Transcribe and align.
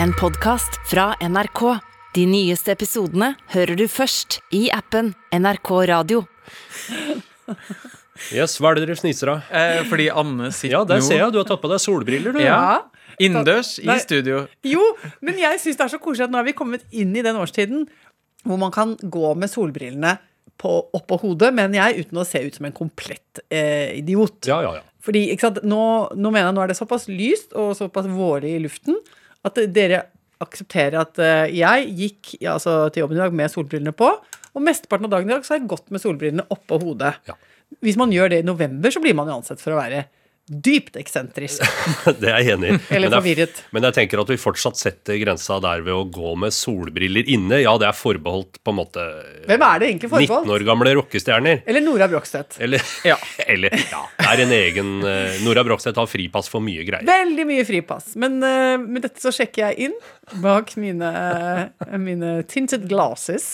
En 0.00 0.12
podkast 0.20 0.70
fra 0.90 1.14
NRK. 1.20 1.60
De 2.14 2.24
nyeste 2.28 2.72
episodene 2.74 3.32
hører 3.54 3.78
du 3.78 3.84
først 3.90 4.40
i 4.54 4.66
appen 4.74 5.12
NRK 5.34 5.70
Radio. 5.92 6.24
Yes, 8.30 8.52
Hva 8.60 8.70
er 8.70 8.76
det 8.78 8.84
dere 8.84 8.94
fniser 8.94 9.30
av? 9.32 9.46
Eh, 9.50 9.80
fordi 9.88 10.04
Anne 10.14 10.52
sitter 10.54 10.76
Ja, 10.76 10.80
der 10.86 11.00
ser 11.02 11.16
jeg. 11.18 11.32
Du 11.34 11.40
har 11.40 11.46
tatt 11.48 11.62
på 11.64 11.66
deg 11.72 11.80
solbriller, 11.82 12.36
du. 12.36 12.38
Ja. 12.44 12.84
Innendørs 13.18 13.72
i 13.82 13.86
Nei. 13.88 13.96
studio. 14.04 14.44
Jo, 14.68 14.84
men 15.24 15.40
jeg 15.40 15.58
syns 15.58 15.80
det 15.80 15.86
er 15.88 15.90
så 15.96 15.98
koselig 15.98 16.28
at 16.28 16.34
nå 16.34 16.38
er 16.38 16.46
vi 16.46 16.54
kommet 16.54 16.84
inn 16.94 17.10
i 17.18 17.24
den 17.24 17.40
årstiden 17.40 17.88
hvor 18.46 18.60
man 18.62 18.70
kan 18.74 18.94
gå 19.00 19.32
med 19.40 19.50
solbrillene 19.50 20.12
på, 20.60 20.70
oppå 20.94 21.18
hodet, 21.24 21.50
men 21.56 21.74
jeg 21.74 22.04
uten 22.04 22.22
å 22.22 22.26
se 22.28 22.44
ut 22.46 22.60
som 22.60 22.68
en 22.68 22.76
komplett 22.76 23.42
eh, 23.48 23.96
idiot. 23.98 24.38
Ja, 24.46 24.60
ja, 24.68 24.76
ja. 24.78 24.86
Fordi 25.02 25.24
ikke 25.32 25.48
sant, 25.48 25.62
nå, 25.66 25.82
nå 26.14 26.30
mener 26.30 26.52
jeg 26.52 26.58
nå 26.60 26.62
er 26.62 26.70
det 26.70 26.78
såpass 26.78 27.08
lyst 27.10 27.56
og 27.58 27.72
såpass 27.80 28.06
vårlig 28.12 28.54
i 28.54 28.62
luften 28.62 29.00
at 29.46 29.60
dere 29.74 30.04
aksepterer 30.42 30.98
at 31.02 31.20
eh, 31.22 31.54
jeg 31.58 31.90
gikk 31.98 32.34
ja, 32.40 32.56
altså, 32.56 32.88
til 32.92 33.04
jobben 33.04 33.18
i 33.18 33.22
dag 33.22 33.36
med 33.42 33.52
solbrillene 33.52 33.94
på, 33.96 34.10
og 34.52 34.64
mesteparten 34.64 35.08
av 35.08 35.14
dagen 35.14 35.30
i 35.30 35.34
dag 35.34 35.46
så 35.46 35.54
har 35.54 35.62
jeg 35.62 35.70
gått 35.70 35.92
med 35.94 36.02
solbrillene 36.02 36.46
oppå 36.52 36.80
hodet. 36.82 37.14
Ja. 37.28 37.38
Hvis 37.82 37.98
man 38.00 38.12
gjør 38.12 38.32
det 38.32 38.42
i 38.42 38.46
november, 38.46 38.92
så 38.92 39.00
blir 39.00 39.16
man 39.16 39.30
jo 39.30 39.38
ansett 39.38 39.62
for 39.62 39.74
å 39.74 39.80
være 39.80 40.04
dypt 40.50 40.96
eksentrisk. 40.98 41.62
Det 42.20 42.28
er 42.28 42.40
jeg 42.42 42.56
enig 42.56 42.72
i. 42.74 42.78
Eller 42.96 43.08
er- 43.08 43.14
forvirret. 43.20 43.60
Men 43.72 43.86
jeg 43.86 43.96
tenker 44.00 44.22
at 44.22 44.32
vi 44.32 44.38
fortsatt 44.40 44.78
setter 44.80 45.18
grensa 45.22 45.58
der 45.62 45.84
ved 45.86 45.94
å 45.94 46.02
gå 46.12 46.32
med 46.40 46.54
solbriller 46.54 47.28
inne. 47.30 47.60
Ja, 47.62 47.76
det 47.80 47.86
er 47.88 47.96
forbeholdt 47.96 48.58
på 48.64 48.74
en 48.74 48.78
måte 48.80 49.04
Hvem 49.48 49.64
er 49.68 49.82
det 49.82 49.90
egentlig 49.92 50.10
19 50.26 50.50
år 50.56 50.64
gamle 50.66 50.94
rockestjerner. 50.98 51.62
Eller 51.66 51.84
Nora 51.84 52.08
Brogstøt. 52.10 52.58
Eller 52.62 52.82
Ja. 53.12 53.16
Eller 53.46 53.74
Ja. 53.92 54.02
Det 54.18 54.28
er 54.32 54.42
en 54.44 54.54
egen 54.56 54.90
uh, 55.06 55.38
Nora 55.46 55.64
Brogstedt 55.66 55.98
har 56.00 56.10
fripass 56.10 56.50
for 56.50 56.62
mye 56.64 56.84
greier. 56.88 57.06
Veldig 57.06 57.46
mye 57.48 57.64
fripass. 57.68 58.12
Men 58.20 58.38
uh, 58.42 58.76
med 58.82 59.06
dette 59.06 59.22
så 59.22 59.32
sjekker 59.34 59.68
jeg 59.70 59.88
inn 59.88 59.96
bak 60.42 60.74
mine, 60.80 61.06
uh, 61.06 61.96
mine 62.00 62.34
tinted 62.50 62.86
glasses. 62.90 63.48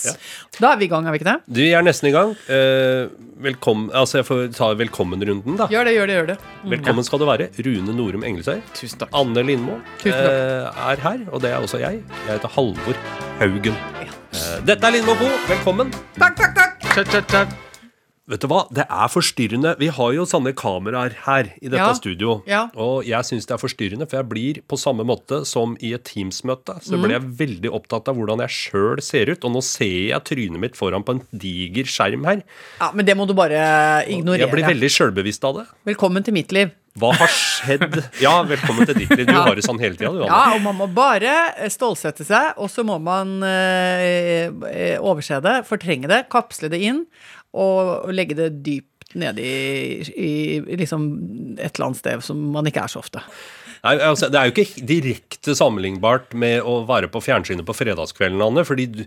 Da 0.59 0.73
er 0.73 0.81
vi 0.81 0.87
i 0.87 0.91
gang, 0.91 1.07
er 1.09 1.13
vi 1.15 1.21
ikke 1.21 1.29
det? 1.31 1.39
Du, 1.59 1.61
er 1.69 1.85
nesten 1.85 2.09
i 2.09 2.13
gang. 2.15 2.33
Uh, 2.49 3.09
velkommen 3.43 3.89
Altså, 3.95 4.19
jeg 4.21 4.27
får 4.29 4.43
ta 4.57 4.69
velkommenrunden, 4.79 5.57
da. 5.59 5.67
Gjør 5.71 5.87
det, 5.89 5.95
gjør 5.97 6.09
det, 6.11 6.17
gjør 6.19 6.29
det. 6.33 6.37
Velkommen 6.79 7.03
skal 7.03 7.19
du 7.19 7.25
være. 7.27 7.49
Rune 7.65 7.95
Norum 7.95 8.23
Engelsøy. 8.23 8.61
Tusen 8.77 9.01
takk. 9.01 9.11
Anne 9.19 9.43
Lindmo 9.43 9.79
eh, 10.07 10.11
er 10.13 11.01
her, 11.03 11.25
og 11.27 11.41
det 11.43 11.51
er 11.51 11.57
også 11.59 11.81
jeg. 11.81 12.03
Jeg 12.27 12.37
heter 12.37 12.55
Halvor 12.55 13.01
Haugen. 13.41 13.75
Eh, 14.31 14.59
dette 14.67 14.87
er 14.87 14.95
Lindmo 14.95 15.17
Co. 15.19 15.31
Velkommen. 15.49 15.91
Takk, 16.15 16.37
takk, 16.39 16.55
takk! 16.55 16.93
Tja, 16.93 17.03
tja, 17.03 17.25
tja. 17.33 17.68
Vet 18.29 18.43
du 18.43 18.47
hva, 18.51 18.59
det 18.69 18.83
er 18.85 19.09
forstyrrende. 19.09 19.71
Vi 19.81 19.87
har 19.89 20.11
jo 20.13 20.21
sånne 20.29 20.51
kameraer 20.53 21.15
her 21.25 21.47
i 21.63 21.65
dette 21.67 21.81
Ja. 21.81 21.93
studio. 21.97 22.43
Ja. 22.45 22.67
Og 22.77 23.03
jeg 23.07 23.25
syns 23.25 23.47
det 23.49 23.55
er 23.55 23.61
forstyrrende, 23.63 24.05
for 24.07 24.17
jeg 24.21 24.29
blir 24.29 24.61
på 24.69 24.77
samme 24.77 25.01
måte 25.03 25.39
som 25.49 25.75
i 25.81 25.93
et 25.95 26.03
Teams-møte. 26.05 26.77
Så 26.85 26.93
Mm. 26.93 27.01
blir 27.01 27.15
jeg 27.17 27.21
veldig 27.41 27.71
opptatt 27.73 28.07
av 28.07 28.15
hvordan 28.15 28.37
jeg 28.45 28.49
sjøl 28.49 29.01
ser 29.01 29.31
ut. 29.31 29.43
Og 29.43 29.51
nå 29.51 29.63
ser 29.63 30.09
jeg 30.13 30.23
trynet 30.23 30.59
mitt 30.59 30.75
foran 30.77 31.03
på 31.03 31.13
en 31.17 31.21
diger 31.35 31.85
skjerm 31.85 32.23
her. 32.25 32.43
Ja, 32.79 32.91
Men 32.93 33.05
det 33.05 33.17
må 33.17 33.25
du 33.27 33.33
bare 33.33 34.05
ignorere. 34.07 34.39
Jeg 34.45 34.51
blir 34.51 34.65
veldig 34.67 34.89
sjølbevisst 34.93 35.43
av 35.43 35.55
det. 35.55 35.67
Velkommen 35.95 36.23
til 36.23 36.33
mitt 36.33 36.51
liv. 36.51 36.69
Hva 36.99 37.13
har 37.15 37.27
skjedd? 37.27 38.03
Ja, 38.21 38.43
velkommen 38.43 38.85
til 38.85 38.95
ditt 38.95 39.09
liv. 39.15 39.25
Du 39.27 39.33
har 39.33 39.55
det 39.55 39.63
sånn 39.63 39.79
hele 39.79 39.95
tida, 39.95 40.11
du, 40.11 40.23
Anna. 40.23 40.27
Ja, 40.27 40.55
og 40.55 40.61
man 40.61 40.75
må 40.75 40.87
bare 40.93 41.69
stålsette 41.69 42.25
seg, 42.25 42.53
og 42.57 42.67
så 42.69 42.83
må 42.83 42.99
man 43.01 43.41
øh, 43.41 44.99
overse 44.99 45.41
det, 45.41 45.65
fortrenge 45.69 46.07
det, 46.09 46.27
kapsle 46.29 46.69
det 46.69 46.81
inn, 46.81 47.05
og, 47.57 48.09
legge 48.13 48.37
det 48.37 48.51
dypt 48.65 49.15
nede 49.17 49.41
i, 49.41 50.01
i, 50.13 50.33
liksom 50.77 51.07
et 51.57 51.71
eller 51.73 51.87
annet 51.87 52.01
sted 52.01 52.21
som 52.25 52.41
man 52.53 52.67
ikke 52.69 52.83
er 52.85 52.91
så 52.93 53.01
ofte. 53.01 53.23
Nei, 53.79 53.95
altså, 54.03 54.27
det 54.29 54.37
er 54.37 54.49
jo 54.49 54.53
ikke 54.53 54.85
direkte 54.85 55.55
sammenlignbart 55.55 56.35
med 56.37 56.61
å 56.67 56.81
være 56.87 57.09
på 57.11 57.21
fjernsynet 57.23 57.65
på 57.65 57.75
fredagskvelden, 57.77 58.41
Anne. 58.43 58.65
Fordi 58.67 58.89
du, 58.91 59.03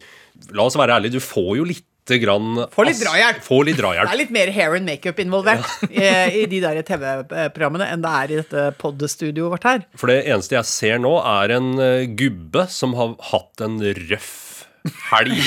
la 0.56 0.66
oss 0.66 0.78
være 0.80 0.96
ærlige, 0.96 1.20
du 1.20 1.24
får 1.24 1.50
jo 1.60 1.66
lite 1.68 2.18
grann 2.18 2.64
Får 2.72 2.88
litt 2.88 2.98
drahjelp. 2.98 3.42
Får 3.46 3.66
litt 3.68 3.78
Det 3.78 3.90
er 4.02 4.18
litt 4.18 4.32
mer 4.34 4.50
hair 4.50 4.74
and 4.74 4.88
makeup 4.88 5.20
involvert 5.22 5.68
ja. 5.92 6.24
i 6.34 6.48
de 6.50 6.58
der 6.64 6.80
TV-programmene 6.88 7.86
enn 7.92 8.02
det 8.02 8.14
er 8.22 8.32
i 8.32 8.40
dette 8.40 8.64
pod-studioet 8.80 9.52
vårt 9.52 9.68
her. 9.68 9.84
For 9.94 10.10
det 10.10 10.24
eneste 10.24 10.56
jeg 10.56 10.70
ser 10.72 11.04
nå, 11.04 11.14
er 11.20 11.54
en 11.60 11.76
eh, 11.78 12.08
gubbe 12.18 12.66
som 12.72 12.96
har 12.98 13.14
hatt 13.30 13.62
en 13.62 13.78
røff 14.10 14.34
helg. 15.12 15.38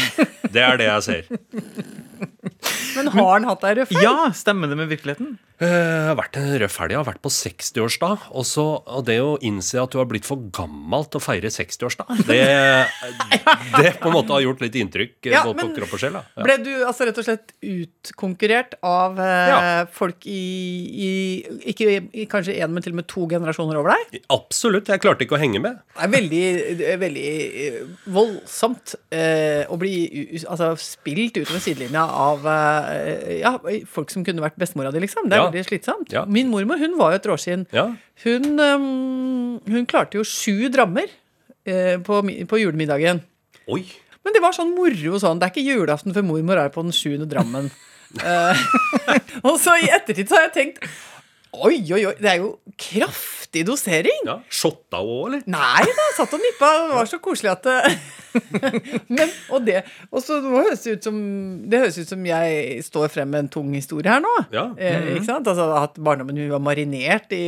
Det 0.54 0.64
er 0.64 0.80
det 0.80 0.88
jeg 0.88 1.06
ser. 1.10 1.28
Men 2.96 3.10
har 3.12 3.32
han 3.36 3.48
hatt 3.50 3.64
ei 3.68 3.74
røff 3.82 3.92
helg? 3.96 4.04
Ja, 4.06 4.30
stemmer 4.36 4.72
det 4.72 4.78
med 4.80 4.88
virkeligheten? 4.92 5.36
Jeg 5.56 5.70
Det 5.72 6.08
har 6.10 6.18
vært 6.20 6.36
en 6.40 6.48
røff 6.60 6.74
helg. 6.82 6.92
Jeg 6.92 7.00
har 7.00 7.06
vært 7.08 7.22
på 7.24 7.30
60-årsdag. 7.32 8.24
Og, 8.36 8.44
så, 8.48 8.64
og 8.92 9.06
det 9.08 9.16
å 9.24 9.38
innse 9.48 9.80
at 9.80 9.94
du 9.94 10.00
har 10.02 10.08
blitt 10.10 10.28
for 10.28 10.42
gammel 10.56 11.06
til 11.08 11.22
å 11.22 11.24
feire 11.24 11.48
60-årsdag, 11.52 12.26
det, 12.28 12.40
det 13.80 13.94
på 14.02 14.10
en 14.10 14.16
måte 14.18 14.36
har 14.36 14.44
gjort 14.44 14.64
litt 14.66 14.76
inntrykk 14.82 15.14
eh, 15.30 15.32
Ja, 15.32 15.46
både 15.48 15.62
men- 15.62 15.70
på 15.72 15.78
kropp 15.80 15.94
og 15.96 16.02
sjel. 16.04 16.18
Ja. 16.20 16.44
Ble 16.44 16.58
du 16.66 16.72
altså 16.84 17.08
rett 17.08 17.22
og 17.22 17.28
slett 17.30 17.54
utkonkurrert 17.64 18.76
av 18.84 19.20
eh, 19.24 19.52
Ja. 19.54 19.60
folk 19.96 20.28
i, 20.28 20.42
i 21.08 21.12
Ikke 21.72 21.88
i, 22.12 22.26
kanskje 22.32 22.58
én, 22.60 22.72
men 22.76 22.84
til 22.84 22.92
og 22.96 23.00
med 23.00 23.08
to 23.12 23.24
generasjoner 23.32 23.80
over 23.80 23.96
deg? 23.96 24.20
Absolutt. 24.36 24.92
Jeg 24.92 25.04
klarte 25.04 25.24
ikke 25.24 25.38
å 25.38 25.42
henge 25.42 25.64
med. 25.64 25.80
Det 25.96 26.04
er 26.04 26.12
veldig, 26.18 26.44
veldig 27.06 27.26
eh, 27.64 27.80
voldsomt 28.12 28.98
eh, 29.16 29.64
å 29.72 29.80
bli 29.80 29.96
altså, 30.44 30.74
spilt 30.84 31.40
utover 31.40 31.64
sidelinja 31.64 32.04
av 32.12 32.35
eh, 32.44 33.40
ja, 33.40 33.54
folk 33.88 34.12
som 34.12 34.26
kunne 34.28 34.44
vært 34.44 34.58
bestemora 34.60 34.92
di, 34.92 35.00
liksom. 35.04 35.30
Det 35.30 35.38
er 35.38 35.44
Ja. 35.44 35.50
veldig 35.52 35.64
slitsomt. 35.70 36.12
Ja. 36.12 36.26
Min 36.26 36.50
mormor 36.52 36.78
hun 36.82 36.98
var 37.00 37.12
jo 37.14 37.20
et 37.22 37.30
råskinn. 37.32 37.66
Hun, 38.26 38.60
um, 38.60 39.62
hun 39.70 39.86
klarte 39.86 40.20
jo 40.20 40.24
sju 40.28 40.68
drammer 40.74 41.08
eh, 41.66 41.98
på, 41.98 42.20
på 42.48 42.60
julemiddagen. 42.60 43.22
Oi. 43.68 43.86
Men 44.26 44.34
det 44.34 44.42
var 44.42 44.54
sånn 44.58 44.74
moro 44.76 45.20
sånn. 45.22 45.40
Det 45.40 45.46
er 45.48 45.54
ikke 45.54 45.70
julaften 45.70 46.14
før 46.14 46.24
mormor 46.26 46.58
er 46.58 46.70
på 46.74 46.82
den 46.84 46.92
sjuende 46.96 47.28
Drammen. 47.30 47.72
Eh, 48.16 48.56
og 49.50 49.58
så 49.60 49.74
i 49.82 49.90
ettertid 49.92 50.30
så 50.30 50.38
har 50.38 50.44
jeg 50.46 50.54
tenkt 50.54 50.86
Oi, 51.52 51.82
oi, 51.92 52.06
oi, 52.06 52.14
det 52.16 52.30
er 52.30 52.38
jo 52.40 52.54
kraftig 52.80 53.66
dosering. 53.68 54.22
Ja. 54.28 54.38
Shotta 54.48 55.02
òg, 55.04 55.26
eller? 55.28 55.42
Nei 55.52 55.84
da, 55.88 56.06
satt 56.16 56.32
og 56.36 56.40
nippa. 56.40 56.70
Det 56.88 56.96
var 56.96 57.10
så 57.12 57.20
koselig 57.24 57.52
at 57.52 57.64
det 57.68 57.76
Men, 59.16 59.32
og 59.54 59.66
det 59.66 59.82
Og 60.10 60.22
så 60.24 60.40
høres 60.44 60.84
det 60.86 60.98
ut 60.98 61.08
som 61.08 61.18
Det 61.70 61.82
høres 61.84 62.00
ut 62.00 62.12
som 62.12 62.26
jeg 62.28 62.82
står 62.86 63.12
frem 63.14 63.32
med 63.32 63.46
en 63.46 63.52
tung 63.58 63.70
historie 63.76 64.12
her 64.12 64.24
nå. 64.24 64.34
Ja. 64.54 64.68
Eh, 64.78 65.16
ikke 65.16 65.28
sant? 65.30 65.48
Altså 65.52 65.68
At 65.80 66.00
barndommen 66.02 66.38
min 66.38 66.52
var 66.52 66.64
marinert 66.64 67.32
i, 67.36 67.46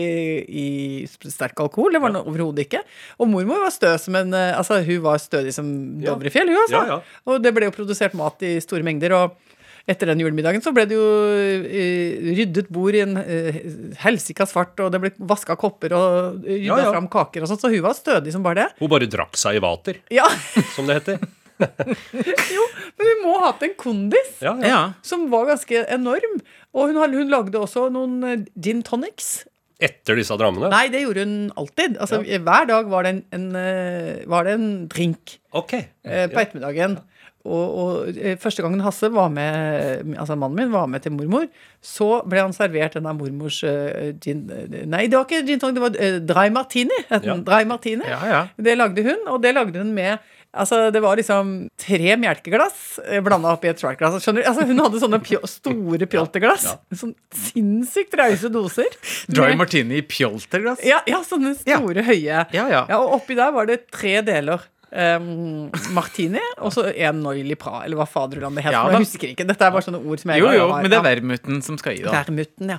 i 0.47 0.67
sterk 1.07 1.59
alkohol. 1.63 1.95
Det 1.95 2.03
var 2.03 2.15
ja. 2.15 2.23
overhodet 2.23 2.67
ikke. 2.67 2.83
Og 3.21 3.31
mormor 3.31 3.65
var 3.65 3.73
stø 3.75 3.93
som 4.01 4.17
en 4.19 4.33
eh, 4.37 4.53
Altså 4.57 4.81
hun 4.85 5.03
var 5.03 5.21
stødig 5.21 5.53
som. 5.55 5.67
Dovrefjell, 6.01 6.49
hun, 6.51 6.63
altså. 6.65 6.81
Ja, 6.87 6.97
ja. 6.97 7.21
Og 7.27 7.43
det 7.43 7.53
ble 7.55 7.67
jo 7.67 7.75
produsert 7.75 8.15
mat 8.17 8.41
i 8.45 8.57
store 8.63 8.85
mengder. 8.87 9.15
og 9.17 9.56
etter 9.87 10.09
den 10.11 10.19
julemiddagen 10.19 10.63
så 10.63 10.73
ble 10.75 10.83
det 10.89 10.97
jo 10.97 11.07
eh, 11.31 12.33
ryddet 12.35 12.67
bord 12.73 12.95
i 12.97 13.03
en 13.05 13.15
uh, 13.15 13.59
helsika 14.03 14.45
svart, 14.49 14.75
og 14.83 14.91
det 14.91 14.99
ble 15.03 15.11
vaska 15.29 15.55
kopper 15.59 15.95
og 15.95 16.43
rydda 16.43 16.59
Ja, 16.59 16.79
ja. 16.83 16.91
fram 16.91 17.07
kaker 17.11 17.45
og 17.45 17.51
sånt, 17.53 17.63
så 17.63 17.71
hun 17.71 17.85
var 17.85 17.95
stødig 17.95 18.35
som 18.35 18.43
bare 18.45 18.65
det. 18.65 18.69
Hun 18.81 18.91
bare 18.91 19.07
drakk 19.09 19.39
seg 19.39 19.59
i 19.59 19.63
vater, 19.63 20.01
Ja, 20.13 20.27
som 20.75 20.89
det 20.89 20.99
heter. 20.99 21.23
jo, 22.57 22.63
men 22.99 23.07
hun 23.09 23.21
må 23.23 23.37
ha 23.39 23.47
hatt 23.47 23.63
en 23.65 23.73
kondis 23.79 24.35
Ja, 24.45 24.53
ja. 24.61 24.67
Ja. 24.69 24.81
som 25.01 25.23
var 25.31 25.47
ganske 25.49 25.85
enorm. 25.89 26.35
Og 26.77 26.91
hun, 26.91 26.99
hun 27.17 27.31
lagde 27.33 27.57
også 27.57 27.87
noen 27.93 28.19
eh, 28.27 28.43
gin 28.61 28.83
tonics. 28.85 29.39
Etter 29.81 30.17
disse 30.17 30.33
drammene? 30.37 30.69
Nei, 30.73 30.87
det 30.93 31.03
gjorde 31.03 31.23
hun 31.25 31.35
alltid. 31.57 31.97
Altså, 32.01 32.19
Hver 32.25 32.69
dag 32.69 32.87
var 32.89 33.05
det 33.05 33.11
en, 33.15 33.23
en, 33.37 33.47
eh, 33.57 34.23
var 34.29 34.47
det 34.47 34.55
en 34.57 34.69
drink 34.89 35.37
okay. 35.53 35.87
eh, 36.05 36.25
på 36.31 36.41
ettermiddagen. 36.41 36.97
Og, 37.47 37.77
og 37.79 38.19
eh, 38.19 38.35
første 38.39 38.63
gangen 38.63 38.83
Hasse 38.83 39.09
var 39.13 39.31
med, 39.33 40.13
altså 40.19 40.35
mannen 40.39 40.59
min 40.59 40.73
var 40.73 40.87
med 40.91 41.03
til 41.03 41.15
mormor, 41.15 41.47
så 41.83 42.21
ble 42.27 42.43
han 42.43 42.55
servert 42.55 42.97
en 42.99 43.07
av 43.07 43.17
mormors 43.19 43.61
uh, 43.63 44.11
gin 44.23 44.47
eh, 44.51 44.81
Nei, 44.89 45.05
det 45.07 45.15
var 45.15 45.27
ikke 45.27 45.45
gin 45.47 45.61
tonic, 45.61 45.77
det 45.77 45.85
var 45.85 45.99
uh, 45.99 46.17
dry 46.33 46.47
martini. 46.53 47.03
Ja. 47.27 47.33
Dry 47.43 47.65
martini. 47.67 48.05
Ja, 48.07 48.17
ja. 48.29 48.41
Det 48.61 48.75
lagde 48.77 49.03
hun, 49.03 49.23
og 49.31 49.41
det 49.43 49.55
lagde 49.57 49.81
hun 49.81 49.93
med 49.95 50.17
Altså, 50.57 50.77
Det 50.93 51.01
var 51.03 51.19
liksom 51.19 51.49
tre 51.77 52.15
melkeglass 52.17 52.99
blanda 53.21 53.51
oppi 53.51 53.67
et 53.69 53.81
shotglass. 53.81 54.15
Skjønner 54.23 54.41
du? 54.41 54.47
Altså, 54.49 54.63
hun 54.65 54.79
hadde 54.81 55.01
sånne 55.03 55.19
pjo 55.21 55.41
store 55.49 56.07
pjolterglass. 56.09 56.69
Sånn 56.97 57.11
sinnssykt 57.35 58.15
rause 58.17 58.49
doser. 58.53 58.95
Dry 59.29 59.51
martini 59.59 59.99
i 59.99 60.05
pjolterglass. 60.07 60.81
Ja, 60.87 61.03
ja, 61.09 61.19
sånne 61.27 61.51
store, 61.59 62.05
høye. 62.07 62.23
Ja, 62.55 62.65
ja. 62.71 62.81
Ja, 62.87 62.97
og 62.97 63.19
oppi 63.19 63.37
der 63.37 63.53
var 63.53 63.69
det 63.69 63.83
tre 63.91 64.15
deler. 64.25 64.65
Um, 64.87 65.67
martini 65.91 66.39
og 66.63 66.71
så 66.71 66.85
en 66.95 67.17
Noili 67.19 67.57
Pra, 67.59 67.81
eller 67.83 67.97
hva 67.99 68.05
faderullan 68.07 68.55
det 68.55 68.63
het. 68.63 68.71
Ja, 68.71 68.85
jeg 68.93 69.01
husker 69.03 69.33
ikke. 69.33 69.43
Dette 69.49 69.65
er 69.67 69.73
bare 69.75 69.83
sånne 69.83 69.99
ord 69.99 70.21
som 70.21 70.31
jeg 70.31 70.39
Jo, 70.39 70.51
jo, 70.55 70.67
har- 70.71 70.81
men 70.81 70.89
det 70.93 70.97
er 71.01 71.03
vermuten 71.09 71.61
som 71.65 71.75
skal 71.77 71.97
i, 71.97 72.03
da. 72.05 72.13
Vermuten, 72.23 72.71
ja. 72.71 72.77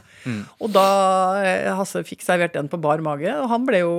Og 0.64 0.72
da 0.72 0.87
eh, 1.44 1.69
Hasse 1.76 2.00
fikk 2.08 2.25
servert 2.25 2.55
den 2.56 2.70
på 2.72 2.81
bar 2.81 3.02
mage, 3.05 3.28
og 3.37 3.50
han 3.52 3.66
ble 3.69 3.82
jo 3.84 3.93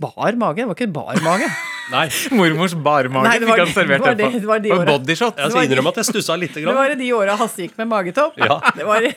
Bar 0.00 0.32
mage? 0.40 0.62
Det 0.64 0.66
var 0.70 0.78
ikke 0.78 0.92
bar 0.96 1.20
mage. 1.26 1.50
Nei. 1.92 2.06
Mormors 2.32 2.72
barmage 2.74 3.28
Nei, 3.28 3.38
var 3.44 3.52
fikk 3.52 3.64
han 3.66 3.74
servert 3.76 4.00
det 4.00 4.08
var 4.08 4.14
det 4.14 4.24
på. 4.24 4.32
det- 4.32 4.40
det 4.40 4.48
var 4.48 4.58
de 4.64 4.72
åra. 4.78 4.86
bodyshot. 4.96 5.36
Jeg 5.44 5.50
skal 5.52 5.68
innrømme 5.68 5.88
at 5.92 6.00
jeg 6.00 6.08
stussa 6.08 6.36
lite 6.40 6.64
Det 6.64 6.74
var 6.80 6.90
i 6.90 6.98
de 7.04 7.12
åra 7.12 7.36
Hasse 7.36 7.66
gikk 7.68 7.76
med 7.76 7.88
magetopp. 7.92 8.40
Ja. 8.40 8.60
Det 8.76 8.88
var 8.88 9.04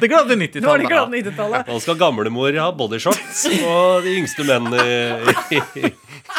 Det 0.00 0.08
glade 0.10 0.34
Nå 0.36 0.36
er 0.36 0.38
det 0.38 0.60
90-tallet. 0.60 0.88
glade 0.90 1.16
90-tallet. 1.16 1.68
Nå 1.72 1.78
skal 1.84 1.98
gamlemor 2.00 2.58
ha 2.60 2.68
bodyshorts 2.72 3.44
og 3.64 4.02
de 4.06 4.16
yngste 4.18 4.44
menn 4.48 4.68
i, 4.74 5.60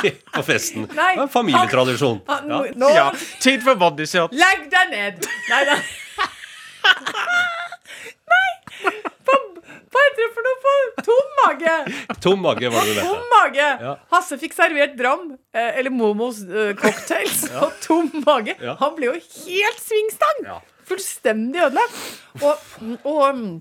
i, 0.09 0.11
på 0.35 0.43
festen. 0.47 0.85
Nei, 0.95 1.11
det 1.17 1.25
er 1.25 1.31
familietradisjon. 1.33 2.21
Ja. 2.27 2.39
nå- 2.45 2.65
Nå 2.79 2.91
Ja, 2.95 3.07
tid 3.43 3.63
for 3.65 3.75
bodyshots 3.79 4.35
Legg 4.37 4.67
deg 4.71 4.93
ned! 4.93 5.25
Nei, 5.49 5.63
nei. 5.71 5.79
Nei! 8.29 8.47
På, 9.25 9.35
hva 9.89 10.03
heter 10.05 10.21
det 10.21 10.29
for 10.35 10.47
noe 10.47 10.57
på 10.63 10.73
tom 11.09 11.31
mage? 11.39 11.75
Tom 12.23 12.41
mage 12.45 12.71
var 12.73 12.85
det 12.87 12.95
du 12.97 13.01
Tom 13.05 13.23
mage. 13.33 13.67
Ja. 13.85 13.93
Hasse 14.13 14.37
fikk 14.41 14.53
servert 14.57 14.95
dram, 14.99 15.31
eh, 15.55 15.71
eller 15.79 15.93
Momos 15.93 16.41
uh, 16.45 16.71
cocktails, 16.79 17.45
og 17.61 17.73
tom 17.83 18.09
mage. 18.25 18.55
Ja. 18.61 18.75
Han 18.81 18.95
ble 18.97 19.11
jo 19.11 19.15
helt 19.17 19.81
svingstang! 19.83 20.43
Ja. 20.47 20.59
Fullstendig 20.89 21.61
ødelagt. 21.67 21.97
Og, 22.41 22.55
og 23.05 23.23
mm, 23.37 23.55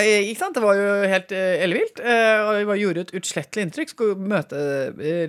eh, 0.00 0.28
ikke 0.30 0.38
sant? 0.40 0.56
Det 0.56 0.62
var 0.64 0.78
jo 0.78 0.88
helt 1.12 1.32
eh, 1.36 1.62
ellevilt. 1.66 2.00
eh, 2.00 2.40
og 2.46 2.52
det 2.58 2.66
var- 2.70 2.80
gjorde 2.80 3.04
et 3.06 3.14
utslettelig 3.18 3.66
inntrykk. 3.66 3.92
Skulle 3.92 4.16
møte 4.34 4.62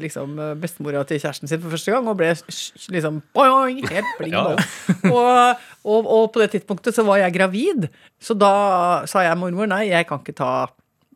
liksom 0.04 0.36
bestemora 0.62 1.04
til 1.10 1.20
kjæresten 1.20 1.48
sin 1.52 1.62
for 1.64 1.74
første 1.76 1.92
gang, 1.96 2.08
og 2.08 2.18
ble 2.20 2.32
liksom 2.36 3.22
boing, 3.36 3.84
helt 3.90 4.12
bling 4.20 4.34
Ja, 4.38 4.46
ja. 4.56 5.12
Og, 5.12 5.64
og, 5.84 6.06
og 6.18 6.28
på 6.34 6.42
det 6.44 6.52
tidspunktet 6.56 6.96
så 6.96 7.04
var 7.08 7.18
jeg 7.24 7.34
gravid, 7.36 7.90
så 8.22 8.36
da 8.38 8.54
sa 9.10 9.24
jeg 9.28 9.38
mormor 9.40 9.68
nei, 9.72 9.88
jeg 9.92 10.08
kan 10.10 10.20
ikke 10.24 10.36
ta 10.40 10.54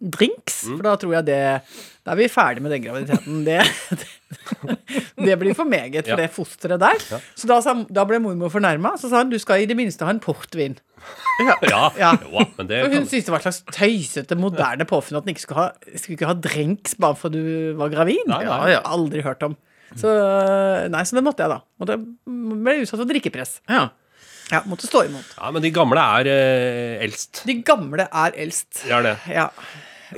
drinks, 0.03 0.63
Mm. 0.67 0.77
for 0.77 0.83
da 0.83 0.95
tror 0.99 1.13
jeg 1.17 1.25
det 1.25 1.39
Da 2.05 2.11
er 2.11 2.15
vi 2.19 2.27
ferdig 2.27 2.61
med 2.61 2.71
den 2.71 2.83
graviditeten. 2.83 3.43
Det, 3.45 3.61
det, 3.99 4.77
det 5.23 5.35
blir 5.39 5.53
for 5.55 5.63
meget 5.69 6.03
for 6.03 6.13
Ja. 6.13 6.15
det 6.19 6.31
fosteret 6.35 6.79
der. 6.81 6.99
Så 7.39 7.47
da, 7.47 7.59
da 7.87 8.03
ble 8.09 8.19
mormor 8.19 8.51
fornærma. 8.51 8.93
Så 8.99 9.07
sa 9.11 9.21
hun 9.21 9.29
du 9.31 9.37
skal 9.39 9.61
i 9.63 9.65
det 9.69 9.77
minste 9.79 10.03
ha 10.03 10.11
en 10.11 10.19
portvin. 10.23 10.75
Ja, 11.69 11.89
Ja. 11.97 12.11
jo, 12.21 12.43
men 12.57 12.67
det 12.67 12.81
For 12.83 12.91
hun 12.95 13.07
syntes 13.07 13.25
det 13.27 13.31
var 13.31 13.39
et 13.39 13.47
slags 13.47 13.63
tøysete, 13.71 14.35
moderne 14.39 14.85
påfunn 14.87 15.17
at 15.19 15.23
en 15.27 15.33
ikke 15.33 15.45
skulle 15.45 15.61
ha, 15.63 15.69
skulle 15.95 16.17
ikke 16.19 16.27
ha 16.31 16.33
drinks 16.35 16.95
bare 16.99 17.15
fordi 17.19 17.39
du 17.43 17.73
var 17.79 17.89
gravid. 17.95 18.19
Nei, 18.27 18.43
nei. 18.43 18.51
Ja, 18.51 18.67
ja. 18.77 18.81
Aldri 18.83 19.23
hørt 19.23 19.43
om. 19.43 19.55
Så, 19.95 20.09
nei, 20.89 21.03
så 21.05 21.15
det 21.19 21.23
måtte 21.23 21.43
jeg, 21.45 21.53
da. 21.53 21.59
Og 21.79 21.87
det 21.87 21.99
ble 22.25 22.79
utsatt 22.81 22.99
for 22.99 23.07
drikkepress. 23.09 23.59
Ja. 23.69 23.89
Ja, 24.51 24.59
måtte 24.67 24.87
stå 24.89 25.05
imot. 25.07 25.23
Ja, 25.37 25.49
men 25.55 25.63
de 25.63 25.69
gamle 25.73 26.01
er 26.19 26.27
eh, 26.27 27.03
eldst. 27.05 27.43
De 27.47 27.61
gamle 27.65 28.09
er 28.11 28.35
eldst. 28.43 28.83
De 28.83 28.91
er 28.91 29.05
det. 29.07 29.13
Ja. 29.31 29.47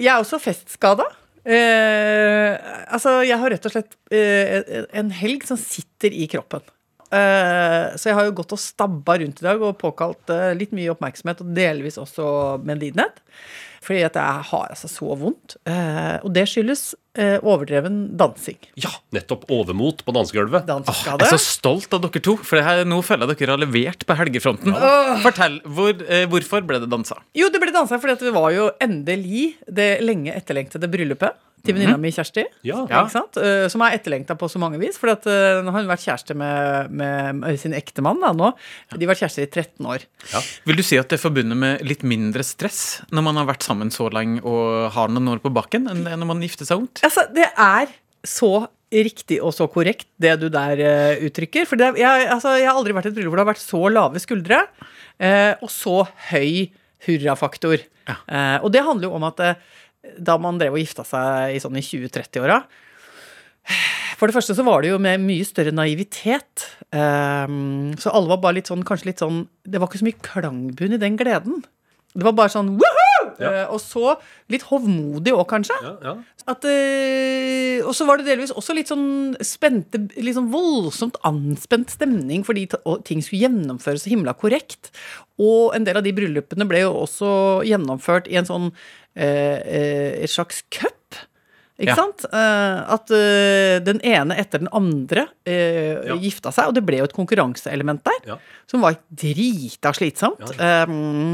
Jeg 0.02 0.12
er 0.14 0.22
også 0.22 0.40
festskada. 0.42 1.08
Eh, 1.46 2.56
altså, 2.90 3.20
jeg 3.26 3.38
har 3.38 3.54
rett 3.54 3.68
og 3.68 3.74
slett 3.76 3.98
eh, 4.14 4.88
en 4.98 5.12
helg 5.14 5.46
som 5.46 5.60
sitter 5.62 6.14
i 6.14 6.26
kroppen. 6.32 6.64
Eh, 7.14 7.94
så 8.00 8.10
jeg 8.10 8.18
har 8.18 8.28
jo 8.28 8.34
gått 8.40 8.56
og 8.56 8.62
stabba 8.62 9.20
rundt 9.22 9.42
i 9.42 9.46
dag 9.46 9.62
og 9.62 9.78
påkalt 9.82 10.34
eh, 10.34 10.52
litt 10.58 10.74
mye 10.76 10.92
oppmerksomhet, 10.96 11.44
og 11.44 11.54
delvis 11.58 12.00
også 12.02 12.26
medlidenhet. 12.66 13.22
Fordi 13.86 14.02
at 14.08 14.16
jeg 14.18 14.46
har 14.50 14.70
altså 14.74 14.90
så 14.90 15.16
vondt. 15.20 15.60
Eh, 15.70 16.16
og 16.26 16.32
det 16.34 16.48
skyldes 16.50 16.94
overdreven 17.16 18.18
dansing. 18.20 18.58
Ja, 18.82 18.90
nettopp 19.16 19.46
overmot 19.54 20.02
på 20.04 20.12
dansegulvet. 20.18 20.66
Jeg 20.68 21.14
er 21.14 21.30
så 21.32 21.40
stolt 21.40 21.94
av 21.96 22.02
dere 22.04 22.20
to, 22.26 22.34
for 22.44 22.60
her, 22.60 22.82
nå 22.84 22.98
føler 23.08 23.32
jeg 23.32 23.40
dere 23.40 23.56
har 23.56 23.62
levert 23.62 24.04
på 24.04 24.18
helgefronten. 24.20 24.76
Fortell, 25.24 25.62
hvor, 25.64 25.94
Hvorfor 26.34 26.66
ble 26.68 26.82
det 26.84 26.90
dansa? 26.92 27.22
Jo, 27.38 27.48
det 27.54 27.62
ble 27.64 27.72
dansa 27.72 28.02
fordi 28.02 28.18
at 28.18 28.26
det 28.28 28.36
var 28.36 28.50
jo 28.52 28.68
endelig 28.84 29.46
det 29.64 29.94
lenge 30.04 30.36
etterlengtede 30.36 30.92
bryllupet 30.92 31.40
til 31.66 31.76
venninna 31.76 31.98
mi 32.02 32.12
Kjersti. 32.14 32.46
Ja. 32.68 32.84
Eh, 32.86 33.66
Som 33.72 33.84
er 33.86 33.98
etterlengta 33.98 34.38
på 34.40 34.50
så 34.52 34.62
mange 34.62 34.80
vis. 34.82 35.00
For 35.02 35.12
at, 35.14 35.26
eh, 35.30 35.62
nå 35.66 35.74
har 35.74 35.84
hun 35.84 35.90
vært 35.92 36.06
kjæreste 36.06 36.38
med, 36.38 36.92
med, 36.92 37.42
med 37.42 37.60
sin 37.62 37.76
ektemann 37.78 38.22
da, 38.24 38.32
nå. 38.36 38.52
De 38.94 39.02
har 39.02 39.14
vært 39.14 39.24
kjærester 39.26 39.48
i 39.48 39.50
13 39.52 39.90
år. 39.92 40.06
Vil 40.70 40.80
du 40.80 40.86
si 40.86 41.00
at 41.02 41.10
det 41.12 41.20
er 41.20 41.24
forbundet 41.26 41.60
med 41.60 41.84
litt 41.88 42.06
mindre 42.08 42.46
stress 42.46 43.02
når 43.12 43.28
man 43.28 43.42
har 43.42 43.50
vært 43.50 43.66
sammen 43.68 43.92
så 43.94 44.10
lenge 44.14 44.44
og 44.46 44.92
har 44.96 45.12
noen 45.12 45.36
år 45.36 45.44
på 45.44 45.54
bakken, 45.56 45.90
enn 45.92 46.06
når 46.06 46.32
man 46.32 46.46
gifter 46.46 46.68
seg 46.68 46.86
ungt? 46.86 47.04
Altså, 47.06 47.28
det 47.36 47.50
er 47.52 47.92
så 48.26 48.68
riktig 48.96 49.42
og 49.44 49.52
så 49.54 49.68
korrekt, 49.68 50.08
det 50.22 50.38
du 50.40 50.48
der 50.54 50.80
uh, 50.80 51.26
uttrykker. 51.26 51.66
For 51.68 51.80
det, 51.80 51.96
jeg, 52.00 52.30
altså, 52.32 52.56
jeg 52.62 52.70
har 52.70 52.78
aldri 52.78 52.96
vært 52.96 53.10
i 53.10 53.12
et 53.12 53.18
bryllup 53.18 53.34
hvor 53.34 53.42
det 53.42 53.46
har 53.48 53.54
vært 53.54 53.66
så 53.66 53.82
lave 53.92 54.22
skuldre 54.24 54.64
og 55.16 55.70
så 55.72 56.02
høy 56.30 56.68
hurrafaktor. 57.06 57.84
Eh, 58.06 58.58
og 58.62 58.72
det 58.74 58.84
handler 58.86 59.10
jo 59.10 59.18
om 59.18 59.26
at 59.28 59.42
da 60.18 60.38
man 60.42 60.60
drev 60.62 60.76
og 60.76 60.82
gifta 60.82 61.06
seg 61.08 61.56
i, 61.56 61.62
sånn 61.64 61.78
i 61.80 61.86
20-30-åra 61.86 62.62
For 64.16 64.30
det 64.30 64.36
første 64.38 64.56
så 64.58 64.66
var 64.68 64.84
det 64.84 64.94
jo 64.94 65.00
med 65.02 65.24
mye 65.26 65.46
større 65.48 65.74
naivitet. 65.76 66.68
Um, 66.96 67.96
så 68.00 68.14
alle 68.14 68.32
var 68.32 68.44
bare 68.44 68.60
litt 68.60 68.70
sånn, 68.72 68.86
kanskje 68.88 69.10
litt 69.10 69.24
sånn 69.24 69.42
Det 69.68 69.82
var 69.82 69.90
ikke 69.90 70.04
så 70.04 70.08
mye 70.08 70.24
klangbunn 70.30 70.96
i 70.96 71.02
den 71.02 71.18
gleden. 71.20 71.66
Det 72.16 72.24
var 72.24 72.38
bare 72.38 72.54
sånn 72.54 72.78
woohoo! 72.80 73.06
Eh, 73.36 73.66
og 73.68 73.82
så 73.84 74.14
litt 74.52 74.64
hovmodig 74.70 75.34
òg, 75.36 75.44
kanskje. 75.50 75.76
Ja, 75.84 75.94
ja. 76.06 76.14
At, 76.48 76.64
uh, 76.64 77.88
og 77.90 77.94
så 77.98 78.06
var 78.08 78.22
det 78.22 78.28
delvis 78.30 78.54
også 78.54 78.76
litt 78.78 78.92
sånn 78.92 79.34
spente 79.42 79.98
Litt 80.14 80.36
sånn 80.38 80.52
voldsomt 80.54 81.18
anspent 81.26 81.90
stemning 81.90 82.44
fordi 82.46 82.68
ting 83.08 83.24
skulle 83.26 83.48
gjennomføres 83.48 84.06
så 84.06 84.14
himla 84.14 84.36
korrekt. 84.38 84.94
Og 85.42 85.74
en 85.76 85.88
del 85.88 86.00
av 86.00 86.06
de 86.06 86.14
bryllupene 86.16 86.68
ble 86.70 86.86
jo 86.86 86.94
også 87.02 87.32
gjennomført 87.68 88.30
i 88.32 88.38
en 88.40 88.48
sånn 88.48 88.70
Et 89.16 90.30
slags 90.30 90.64
cup. 90.70 90.92
Ikke 91.76 91.92
Ja. 91.92 91.96
sant? 91.96 92.24
Eh, 92.32 92.94
at 92.96 93.12
eh, 93.12 93.80
den 93.84 94.00
ene 94.08 94.38
etter 94.40 94.60
den 94.64 94.70
andre 94.72 95.26
eh, 95.46 96.08
Ja. 96.08 96.16
gifta 96.16 96.52
seg, 96.56 96.70
og 96.70 96.74
det 96.78 96.86
ble 96.88 97.02
jo 97.02 97.04
et 97.04 97.14
konkurranseelement 97.16 98.02
der 98.04 98.30
Ja. 98.30 98.38
som 98.66 98.80
var 98.82 98.96
drita 99.14 99.92
slitsomt. 99.92 100.40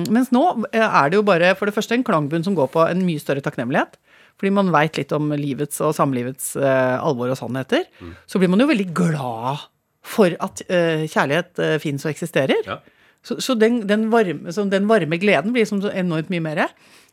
Mens 0.10 0.32
nå 0.34 0.66
eh, 0.74 0.82
er 0.82 1.10
det 1.12 1.20
jo 1.20 1.22
bare 1.28 1.54
for 1.56 1.70
det 1.70 1.76
første 1.76 1.94
en 1.94 2.04
klangbunn 2.04 2.44
som 2.44 2.56
går 2.58 2.72
på 2.74 2.88
en 2.90 3.06
mye 3.06 3.22
større 3.22 3.42
takknemlighet. 3.46 3.98
Fordi 4.40 4.52
man 4.52 4.72
veit 4.74 4.98
litt 4.98 5.12
om 5.14 5.30
livets 5.38 5.80
og 5.86 5.94
samlivets 5.94 6.56
eh, 6.58 6.98
alvor 6.98 7.30
og 7.30 7.38
sannheter. 7.38 7.86
Så 8.26 8.40
blir 8.42 8.50
man 8.50 8.60
jo 8.64 8.66
veldig 8.72 8.90
glad 8.98 9.68
for 10.02 10.34
at 10.42 10.64
eh, 10.68 11.06
kjærlighet 11.06 11.60
uh, 11.62 11.78
fins 11.78 12.04
og 12.08 12.10
eksisterer. 12.10 12.58
Ja. 12.66 12.80
Så, 13.26 13.38
så 13.44 13.56
den, 13.58 13.84
den, 13.90 14.08
varme, 14.14 14.54
så 14.54 14.66
den 14.70 14.88
varme 14.90 15.20
gleden 15.22 15.54
blir 15.54 15.68
som 15.70 15.82
så 15.84 15.92
enormt 15.94 16.32
mye 16.34 16.44
mer. 16.44 16.64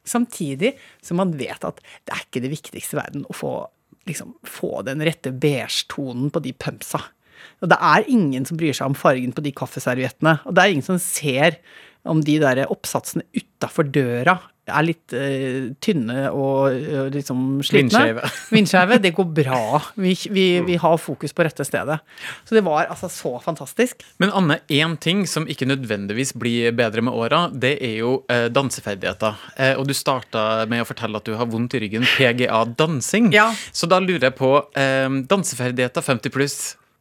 Samtidig 0.09 0.75
som 1.05 1.21
man 1.21 1.35
vet 1.37 1.65
at 1.69 1.83
det 2.09 2.15
er 2.15 2.25
ikke 2.25 2.45
det 2.45 2.53
viktigste 2.55 2.97
i 2.97 3.01
verden 3.01 3.27
å 3.29 3.37
få, 3.37 3.53
liksom, 4.09 4.33
få 4.49 4.81
den 4.89 5.05
rette 5.05 5.35
beige-tonen 5.35 6.33
på 6.33 6.43
de 6.45 6.55
pumpsa. 6.57 7.03
Og 7.63 7.71
det 7.71 7.79
er 7.91 8.09
ingen 8.11 8.47
som 8.49 8.59
bryr 8.59 8.77
seg 8.77 8.91
om 8.91 8.97
fargen 8.99 9.35
på 9.35 9.45
de 9.45 9.53
kaffeserviettene. 9.55 10.39
Og 10.49 10.57
det 10.57 10.65
er 10.65 10.75
ingen 10.75 10.87
som 10.87 11.01
ser 11.03 11.59
om 12.09 12.23
de 12.25 12.39
der 12.41 12.65
oppsatsene 12.71 13.27
utafor 13.37 13.91
døra 13.93 14.39
er 14.69 14.87
litt 14.87 15.15
uh, 15.17 15.71
tynne 15.83 16.29
og 16.31 16.75
uh, 16.75 17.07
liksom 17.13 17.61
slitne. 17.67 18.21
Vindskeive. 18.55 19.01
Det 19.03 19.13
går 19.17 19.29
bra. 19.41 19.61
Vi, 19.99 20.15
vi, 20.35 20.47
vi 20.67 20.79
har 20.81 20.97
fokus 21.03 21.35
på 21.37 21.47
rette 21.47 21.67
stedet. 21.67 21.99
Så 22.49 22.57
det 22.57 22.65
var 22.67 22.89
altså 22.89 23.11
så 23.13 23.35
fantastisk. 23.45 24.05
Men 24.23 24.33
Anne, 24.37 24.61
én 24.69 24.97
ting 25.01 25.25
som 25.31 25.49
ikke 25.49 25.69
nødvendigvis 25.69 26.35
blir 26.39 26.75
bedre 26.77 27.05
med 27.05 27.17
åra, 27.17 27.45
det 27.53 27.77
er 27.85 27.99
jo 28.03 28.19
uh, 28.31 28.49
danseferdigheter. 28.53 29.47
Og 29.79 29.87
du 29.89 29.95
starta 29.97 30.65
med 30.71 30.83
å 30.83 30.89
fortelle 30.89 31.19
at 31.19 31.27
du 31.27 31.35
har 31.39 31.49
vondt 31.51 31.77
i 31.77 31.83
ryggen. 31.83 32.07
PGA 32.17 32.63
dansing. 32.79 33.33
Ja. 33.35 33.51
Så 33.73 33.89
da 33.91 34.01
lurer 34.03 34.31
jeg 34.31 34.39
på 34.39 34.53
danseferdigheter 35.29 36.05
50 36.05 36.35
pluss. 36.35 36.59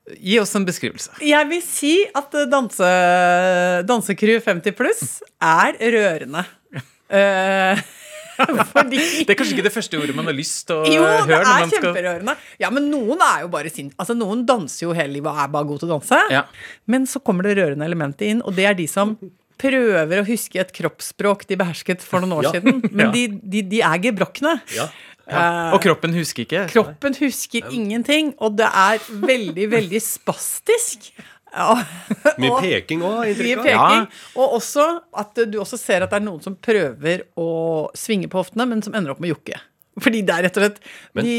Gi 0.07 0.37
oss 0.39 0.53
en 0.55 0.63
beskrivelse. 0.67 1.17
Jeg 1.25 1.47
vil 1.49 1.63
si 1.65 1.95
at 2.15 2.35
danse, 2.47 2.91
Dansecrew 3.87 4.39
50 4.43 4.75
pluss 4.77 5.17
er 5.43 5.75
rørende. 5.75 6.45
Eh, 7.09 7.79
fordi 8.73 8.99
Det 9.25 9.31
er 9.33 9.37
kanskje 9.39 9.55
ikke 9.57 9.65
det 9.65 9.73
første 9.73 9.97
ordet 9.97 10.13
man 10.17 10.27
har 10.29 10.35
lyst 10.37 10.67
til 10.69 10.75
å 10.77 10.85
Jo, 10.85 11.01
det 11.01 11.13
høre. 11.23 11.27
når 11.31 11.39
er 11.39 11.47
man 11.47 11.71
skal... 11.71 11.81
kjemperørende. 11.87 12.35
Ja, 12.61 12.69
men 12.75 12.89
noen 12.91 13.23
er 13.25 13.41
jo 13.45 13.49
bare 13.53 13.71
sin 13.73 13.89
Altså, 13.97 14.13
noen 14.17 14.43
danser 14.45 14.85
jo 14.85 14.93
hele 14.97 15.15
livet 15.17 15.31
og 15.31 15.39
er 15.41 15.49
bare 15.55 15.65
god 15.71 15.81
til 15.81 15.89
å 15.89 15.95
danse. 15.97 16.19
Ja. 16.33 16.43
Men 16.85 17.07
så 17.09 17.21
kommer 17.23 17.47
det 17.47 17.55
rørende 17.57 17.87
elementet 17.89 18.27
inn, 18.29 18.43
og 18.45 18.53
det 18.59 18.67
er 18.69 18.77
de 18.77 18.85
som 18.91 19.15
prøver 19.57 20.19
å 20.21 20.25
huske 20.27 20.59
et 20.61 20.69
kroppsspråk 20.75 21.47
de 21.49 21.57
behersket 21.57 22.03
for 22.05 22.21
noen 22.21 22.35
år 22.37 22.43
Ja. 22.45 22.51
siden. 22.59 22.83
Men 22.91 23.07
Ja. 23.07 23.11
de, 23.15 23.23
de, 23.41 23.61
de 23.73 23.79
er 23.81 23.97
gebrokne. 24.03 24.59
Ja. 24.75 24.85
Eh, 25.27 25.73
Og 25.73 25.81
kroppen 25.83 26.13
husker 26.13 26.45
ikke. 26.45 26.67
Kroppen 26.71 27.17
husker 27.17 27.65
ingenting, 27.73 28.35
og 28.37 28.53
det 28.61 28.69
er 28.69 29.01
veldig, 29.09 29.65
veldig 29.73 29.99
spastisk. 30.05 31.09
Ja. 31.53 31.77
Mye 32.41 32.57
peking 32.61 33.01
òg, 33.07 33.23
inntrykk 33.31 33.61
av. 33.61 33.65
peking. 33.69 34.05
Og 34.37 34.57
også 34.59 34.85
at 35.23 35.41
du 35.49 35.57
også 35.63 35.79
ser 35.79 36.03
at 36.05 36.11
det 36.13 36.19
er 36.21 36.27
noen 36.27 36.43
som 36.43 36.55
prøver 36.59 37.23
å 37.39 37.49
svinge 37.97 38.29
på 38.31 38.41
hoftene, 38.43 38.67
men 38.69 38.83
som 38.85 38.95
ender 38.97 39.15
opp 39.15 39.23
med 39.23 39.31
jokke. 39.35 39.57
Fordi 39.97 40.19
det 40.21 40.29
er 40.29 40.43
rett 40.45 40.57
og 40.59 40.61
slett 40.61 40.75
Men- 41.17 41.25
de, 41.25 41.37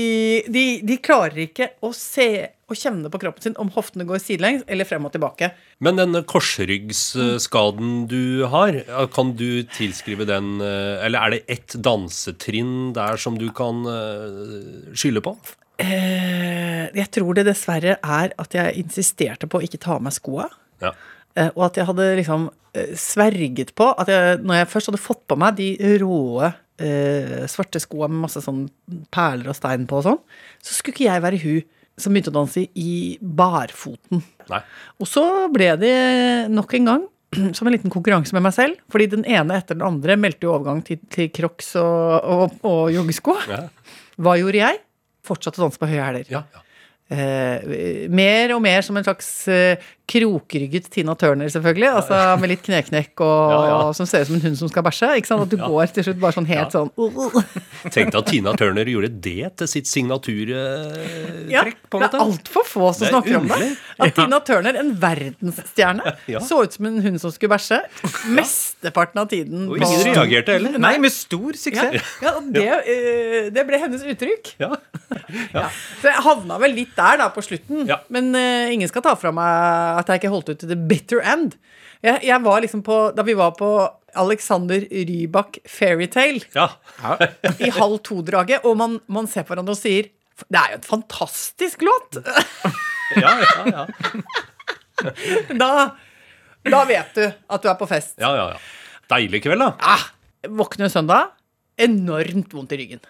de, 0.50 0.62
de 0.82 0.96
klarer 0.98 1.44
ikke 1.44 1.68
å 1.86 1.92
se 1.94 2.24
og 2.68 2.76
kjenne 2.76 3.08
på 3.08 3.20
kroppen 3.22 3.40
sin 3.46 3.54
om 3.62 3.70
hoftene 3.72 4.04
går 4.04 4.18
sidelengs 4.20 4.64
eller 4.68 4.84
frem 4.84 5.06
og 5.06 5.12
tilbake. 5.14 5.52
Men 5.80 5.96
denne 5.96 6.20
korsryggsskaden 6.28 8.06
du 8.10 8.44
har, 8.50 8.80
kan 9.14 9.32
du 9.38 9.62
tilskrive 9.76 10.26
den 10.28 10.58
eh, 10.60 11.04
Eller 11.06 11.18
er 11.22 11.30
det 11.36 11.40
ett 11.54 11.76
dansetrinn 11.84 12.92
der 12.96 13.16
som 13.20 13.38
du 13.40 13.46
kan 13.56 13.84
eh, 13.88 14.92
skylde 14.98 15.22
på? 15.24 15.36
Eh, 15.78 16.86
jeg 16.98 17.10
tror 17.14 17.38
det 17.38 17.46
dessverre 17.46 17.98
er 18.02 18.32
at 18.34 18.56
jeg 18.56 18.78
insisterte 18.82 19.46
på 19.50 19.60
å 19.60 19.66
ikke 19.66 19.80
ta 19.82 19.96
av 19.96 20.04
meg 20.04 20.16
skoa. 20.16 20.48
Ja. 20.82 20.94
eh, 21.38 21.50
og 21.54 21.68
at 21.68 21.78
jeg 21.78 21.88
hadde 21.88 22.08
liksom 22.18 22.48
eh, 22.74 22.94
sverget 22.98 23.74
på 23.78 23.92
at 23.94 24.10
jeg, 24.10 24.40
når 24.42 24.62
jeg 24.62 24.70
først 24.74 24.90
hadde 24.90 25.02
fått 25.02 25.24
på 25.30 25.38
meg 25.38 25.58
de 25.58 25.72
råe 26.02 26.52
eh, 26.82 27.44
svarte 27.50 27.82
skoa 27.82 28.08
med 28.10 28.24
masse 28.26 28.42
sånn 28.44 28.66
perler 29.14 29.50
og 29.52 29.58
stein 29.58 29.86
på 29.90 30.00
og 30.00 30.06
sånn, 30.06 30.22
så 30.62 30.76
skulle 30.76 30.96
ikke 30.96 31.08
jeg 31.08 31.24
være 31.26 31.42
hun 31.44 31.60
som 31.98 32.14
begynte 32.14 32.30
å 32.30 32.38
danse 32.38 32.62
i 32.78 33.18
barfoten. 33.18 34.22
Nei. 34.50 34.60
Og 35.02 35.08
så 35.10 35.24
ble 35.50 35.72
det 35.80 35.94
nok 36.54 36.74
en 36.78 36.90
gang 36.92 37.06
som 37.56 37.66
en 37.66 37.74
liten 37.74 37.92
konkurranse 37.92 38.36
med 38.36 38.46
meg 38.46 38.54
selv. 38.54 38.78
Fordi 38.92 39.08
den 39.16 39.26
ene 39.28 39.58
etter 39.58 39.78
den 39.78 39.86
andre 39.86 40.14
meldte 40.20 40.46
jo 40.46 40.54
overgang 40.54 40.84
til, 40.86 41.00
til 41.12 41.30
crocs 41.34 41.74
og, 41.80 42.12
og, 42.22 42.60
og 42.66 42.84
joggesko. 42.94 43.34
Ja. 43.50 43.64
Hva 44.18 44.38
gjorde 44.38 44.62
jeg? 44.62 44.78
Fortsatte 45.26 45.60
å 45.60 45.66
danse 45.66 45.80
på 45.80 45.88
høye 45.90 46.04
hæler. 46.04 46.30
Ja, 46.32 46.44
ja. 46.54 46.64
Eh, 47.08 48.08
mer 48.12 48.52
og 48.52 48.60
mer 48.60 48.82
som 48.84 48.96
en 49.00 49.04
slags 49.06 49.28
eh, 49.48 49.80
krokrygget 50.08 50.90
Tina 50.92 51.14
Turner, 51.16 51.48
selvfølgelig. 51.52 51.86
Altså 52.00 52.18
Med 52.40 52.50
litt 52.52 52.62
kneknekk 52.66 53.22
og 53.24 53.52
Ja, 53.54 53.60
ja. 53.70 53.78
som 53.96 54.04
ser 54.08 54.24
ut 54.24 54.28
som 54.28 54.36
en 54.36 54.42
hund 54.44 54.58
som 54.60 54.68
skal 54.68 54.84
bæsje. 54.84 55.08
Ikke 55.16 55.30
sant? 55.30 55.46
At 55.46 55.52
du 55.52 55.56
går 55.62 55.88
til 55.96 56.04
slutt 56.04 56.20
bare 56.20 56.36
sånn 56.36 56.48
helt 56.50 56.76
sånn 56.76 56.90
uh, 57.00 57.16
uh. 57.16 57.38
Tenk 57.94 58.12
deg 58.12 58.18
at 58.20 58.28
Tina 58.28 58.52
Turner 58.60 58.90
gjorde 58.92 59.08
det 59.24 59.48
til 59.62 59.70
sitt 59.72 59.88
signaturtrekk, 59.88 61.48
Ja, 61.52 61.64
på 61.88 61.96
en 62.00 62.04
Det 62.04 62.10
måte. 62.10 62.20
er 62.20 62.24
altfor 62.26 62.68
få 62.68 62.90
som 62.96 63.08
er 63.08 63.14
snakker 63.14 63.38
om 63.40 63.48
det. 63.54 63.70
At 64.04 64.14
Tina 64.20 64.40
Turner, 64.44 64.80
en 64.84 64.92
verdensstjerne, 65.00 66.14
Ja. 66.34 66.44
så 66.44 66.60
ut 66.66 66.76
som 66.76 66.90
en 66.90 67.00
hund 67.04 67.20
som 67.24 67.32
skulle 67.32 67.54
bæsje. 67.56 67.80
Mesteparten 68.36 69.22
av 69.24 69.28
tiden. 69.32 69.64
Og 69.72 69.80
ingen 69.80 70.04
reagerte 70.12 70.58
heller. 70.58 70.76
Nei, 70.80 70.94
med 71.00 71.12
stor 71.16 71.52
Ja, 71.56 71.60
suksess. 71.64 72.12
ja 72.24 72.36
det, 72.52 72.68
eh, 72.68 73.48
det 73.56 73.64
ble 73.68 73.80
hennes 73.80 74.04
uttrykk. 74.12 74.54
Ja. 74.60 74.74
Ja. 75.52 75.66
Så 76.00 76.08
jeg 76.10 76.24
havna 76.24 76.58
vel 76.62 76.76
litt 76.76 76.94
der 76.96 77.18
da 77.20 77.28
på 77.34 77.44
slutten. 77.44 77.86
Ja. 77.88 78.00
Men 78.12 78.30
uh, 78.36 78.72
ingen 78.72 78.88
skal 78.90 79.04
ta 79.04 79.14
fra 79.18 79.32
meg 79.34 80.00
at 80.00 80.10
jeg 80.10 80.22
ikke 80.22 80.32
holdt 80.32 80.52
ut 80.52 80.62
til 80.62 80.72
the 80.72 80.78
bitter 80.78 81.20
end. 81.20 81.58
Jeg, 82.04 82.22
jeg 82.28 82.42
var 82.44 82.62
liksom 82.62 82.84
på, 82.86 82.96
Da 83.16 83.24
vi 83.26 83.34
var 83.34 83.56
på 83.58 83.72
Alexander 84.18 84.84
Rybak 84.86 85.58
Fairytale 85.68 86.44
ja. 86.54 86.68
i 87.66 87.70
halv 87.74 87.98
to-draget, 88.06 88.64
og 88.64 88.78
man, 88.78 88.98
man 89.10 89.26
ser 89.30 89.44
på 89.44 89.52
hverandre 89.52 89.74
og 89.74 89.80
sier 89.80 90.08
Det 90.46 90.60
er 90.60 90.76
jo 90.76 90.78
en 90.78 90.86
fantastisk 90.96 91.84
låt! 91.86 92.20
Ja, 93.16 93.30
ja, 93.40 93.62
ja. 93.72 93.86
Da, 95.62 95.68
da 96.68 96.80
vet 96.84 97.14
du 97.16 97.22
at 97.24 97.62
du 97.64 97.68
er 97.70 97.76
på 97.80 97.86
fest. 97.88 98.18
ja, 98.20 98.28
ja, 98.36 98.50
ja. 98.52 98.58
Deilig 99.08 99.40
kveld, 99.46 99.62
da. 99.62 99.70
Ah, 99.80 100.02
våkne 100.58 100.90
søndag, 100.92 101.30
enormt 101.80 102.52
vondt 102.52 102.74
i 102.76 102.80
ryggen. 102.82 103.00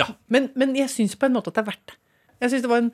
Ja. 0.00 0.08
Men, 0.32 0.50
men 0.58 0.74
jeg 0.78 0.92
syns 0.92 1.16
på 1.18 1.28
en 1.28 1.36
måte 1.36 1.52
at 1.52 1.58
det 1.58 1.64
er 1.64 1.70
verdt 1.70 1.92
det. 1.92 1.98
Jeg 2.44 2.52
syns 2.52 2.66
det 2.66 2.72
var 2.72 2.82
en 2.84 2.92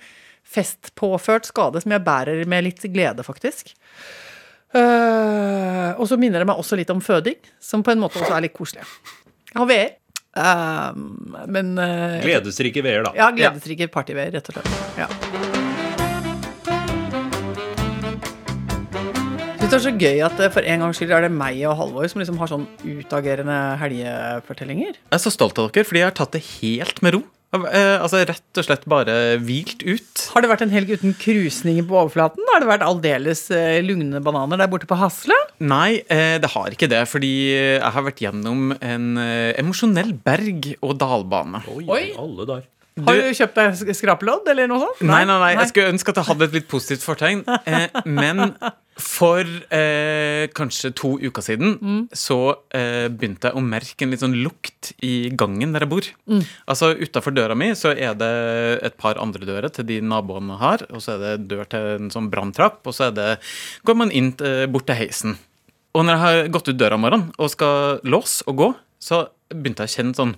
festpåført 0.52 1.49
skade 1.49 1.82
som 1.82 1.94
jeg 1.94 2.04
bærer 2.06 2.44
med 2.50 2.66
litt 2.66 2.85
glede, 2.94 3.25
faktisk. 3.26 3.75
Uh, 4.73 5.92
og 6.00 6.06
så 6.09 6.16
minner 6.16 6.42
det 6.42 6.49
meg 6.49 6.61
også 6.61 6.78
litt 6.78 6.90
om 6.94 7.02
føding, 7.04 7.38
som 7.61 7.82
på 7.85 7.92
en 7.92 8.02
måte 8.02 8.23
også 8.23 8.37
er 8.38 8.47
litt 8.47 8.56
koselig. 8.56 8.87
Jeg 9.52 9.59
har 9.61 9.68
veer. 9.68 9.90
Eh, 10.32 10.92
men 11.52 11.75
uh, 11.76 12.23
Gledesrike 12.25 12.85
veer, 12.85 13.04
da. 13.04 13.12
Ja, 13.18 13.28
gledesrike 13.37 13.90
partyveer, 13.92 14.32
rett 14.32 14.49
og 14.49 14.56
slett. 14.56 14.78
Ja. 15.02 15.62
Det 19.62 19.76
er 19.78 19.85
så 19.87 19.92
gøy 19.95 20.19
at 20.26 20.40
eh, 20.42 20.50
for 20.52 20.66
en 20.69 20.83
gangs 20.83 20.99
skyld 20.99 21.12
er 21.14 21.25
det 21.26 21.31
meg 21.33 21.61
og 21.71 21.76
Halvor 21.78 22.09
som 22.11 22.21
liksom 22.21 22.40
har 22.40 22.50
sånn 22.50 22.64
utagerende 22.83 23.59
helgefortellinger. 23.81 24.99
Jeg 24.99 25.14
er 25.16 25.23
så 25.23 25.33
stolt 25.33 25.61
av 25.62 25.71
dere, 25.71 25.87
fordi 25.88 26.02
jeg 26.02 26.11
har 26.11 26.19
tatt 26.19 26.35
det 26.35 26.42
helt 26.59 27.00
med 27.04 27.16
ro. 27.16 27.23
Eh, 27.52 28.00
altså 28.00 28.23
Rett 28.25 28.59
og 28.61 28.64
slett 28.64 28.85
bare 28.88 29.14
hvilt 29.45 29.85
ut. 29.85 30.25
Har 30.33 30.45
det 30.45 30.50
vært 30.50 30.64
en 30.64 30.73
helg 30.73 30.92
uten 30.95 31.14
krusninger 31.21 31.85
på 31.88 31.99
overflaten? 32.00 32.45
Har 32.49 32.64
det 32.64 32.71
vært 32.71 32.85
aldeles 32.87 33.45
eh, 33.52 33.78
lugne 33.85 34.23
bananer 34.25 34.61
der 34.61 34.71
borte 34.73 34.88
på 34.88 34.99
Hasle? 34.99 35.37
Nei, 35.61 36.00
eh, 36.11 36.38
det 36.42 36.52
har 36.54 36.73
ikke 36.73 36.90
det. 36.90 37.04
Fordi 37.12 37.33
jeg 37.52 37.95
har 37.97 38.07
vært 38.09 38.23
gjennom 38.25 38.73
en 38.81 39.09
emosjonell 39.61 40.14
berg- 40.25 40.75
og 40.81 40.97
dalbane. 41.00 41.62
Oi, 41.76 41.85
Oi. 41.87 42.04
alle 42.19 42.49
der. 42.49 42.64
Har 43.01 43.17
du 43.17 43.31
kjøpt 43.33 43.55
deg 43.57 43.75
sk- 43.79 43.95
skrapelodd 43.97 44.49
eller 44.53 44.67
noe 44.69 44.83
sånt? 44.83 44.99
Nei, 45.09 45.23
nei, 45.25 45.39
nei, 45.41 45.53
jeg 45.57 45.71
skulle 45.71 45.93
ønske 45.95 46.13
at 46.13 46.19
jeg 46.21 46.27
hadde 46.29 46.45
et 46.51 46.57
litt 46.59 46.67
positivt 46.69 47.05
fortegn. 47.07 47.41
Eh, 47.65 47.87
men 48.05 48.43
for 49.01 49.49
eh, 49.73 50.45
kanskje 50.53 50.91
to 51.01 51.15
uker 51.25 51.41
siden 51.47 52.05
så 52.13 52.37
eh, 52.77 53.07
begynte 53.09 53.49
jeg 53.49 53.57
å 53.57 53.63
merke 53.65 54.05
en 54.05 54.13
litt 54.13 54.21
sånn 54.21 54.37
lukt 54.45 54.91
i 55.09 55.31
gangen 55.41 55.73
der 55.73 55.87
jeg 55.87 55.93
bor. 55.95 56.11
Altså 56.69 56.91
Utafor 57.01 57.33
døra 57.33 57.57
mi 57.57 57.71
så 57.79 57.95
er 57.97 58.13
det 58.21 58.31
et 58.91 58.99
par 59.01 59.17
andre 59.25 59.49
dører 59.49 59.73
til 59.73 59.89
de 59.89 59.97
naboene 60.05 60.61
har, 60.61 60.85
og 60.93 61.01
så 61.01 61.17
er 61.17 61.25
det 61.25 61.49
dør 61.55 61.65
til 61.73 61.89
en 61.97 62.13
sånn 62.13 62.29
branntrapp, 62.33 62.83
og 62.85 62.93
så 62.99 63.09
det, 63.17 63.39
går 63.89 63.99
man 64.05 64.13
inn 64.13 64.35
eh, 64.45 64.67
bort 64.69 64.85
til 64.93 65.01
heisen. 65.01 65.39
Og 65.97 66.05
når 66.05 66.13
jeg 66.19 66.23
har 66.27 66.53
gått 66.55 66.69
ut 66.69 66.77
døra 66.81 67.01
om 67.01 67.07
morgenen 67.09 67.33
og 67.41 67.49
skal 67.57 68.05
låse 68.05 68.45
og 68.49 68.61
gå, 68.61 68.69
så 69.03 69.25
begynte 69.53 69.85
jeg 69.85 69.91
å 69.91 69.97
kjenne 69.97 70.17
sånn 70.21 70.37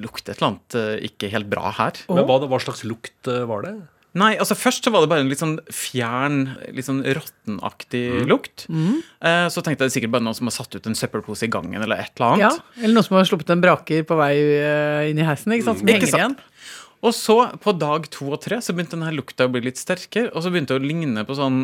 Lukter 0.00 0.34
et 0.34 0.40
eller 0.40 0.52
annet 0.54 0.76
eh, 0.80 1.08
ikke 1.10 1.30
helt 1.32 1.48
bra 1.52 1.70
her. 1.78 2.04
Men 2.10 2.26
hva, 2.28 2.40
hva 2.50 2.60
slags 2.62 2.84
lukt 2.88 3.30
eh, 3.30 3.44
var 3.48 3.66
det? 3.66 3.74
Nei, 4.18 4.32
altså 4.42 4.56
først 4.58 4.82
så 4.82 4.90
var 4.90 5.04
det 5.04 5.10
bare 5.12 5.22
en 5.22 5.28
litt 5.30 5.38
sånn 5.38 5.58
fjern, 5.70 6.40
litt 6.74 6.88
sånn 6.88 7.04
råttenaktig 7.06 8.24
lukt. 8.26 8.64
Eh, 8.66 9.46
så 9.52 9.62
tenkte 9.62 9.76
jeg 9.76 9.78
det 9.84 9.86
er 9.86 9.94
sikkert 9.94 10.14
bare 10.16 10.26
noen 10.26 10.34
som 10.34 10.50
har 10.50 10.56
satt 10.56 10.74
ut 10.74 10.88
en 10.90 10.98
søppelpose 10.98 11.46
i 11.46 11.52
gangen, 11.52 11.78
eller 11.78 12.02
et 12.02 12.10
eller 12.18 12.32
annet. 12.32 12.42
Ja, 12.42 12.50
annet. 12.56 12.80
Eller 12.82 12.96
noen 12.98 13.06
som 13.06 13.18
har 13.20 13.28
sluppet 13.30 13.52
en 13.54 13.62
braker 13.62 14.02
på 14.08 14.18
vei 14.18 14.32
eh, 14.56 15.10
inn 15.12 15.20
i 15.22 15.26
heisen, 15.28 15.54
ikke 15.54 15.68
sant? 15.68 15.82
Som 15.82 15.92
Ikke 15.92 16.00
henger 16.00 16.10
sant. 16.16 16.42
igjen. 16.42 16.80
Og 17.06 17.14
så, 17.16 17.36
på 17.62 17.72
dag 17.80 18.08
to 18.12 18.32
og 18.34 18.42
tre, 18.44 18.58
så 18.60 18.74
begynte 18.74 18.98
denne 18.98 19.14
lukta 19.14 19.46
å 19.46 19.52
bli 19.54 19.62
litt 19.68 19.78
sterkere, 19.80 20.32
og 20.34 20.42
så 20.44 20.50
begynte 20.52 20.74
det 20.74 20.82
å 20.82 20.90
ligne 20.90 21.24
på 21.28 21.38
sånn 21.38 21.62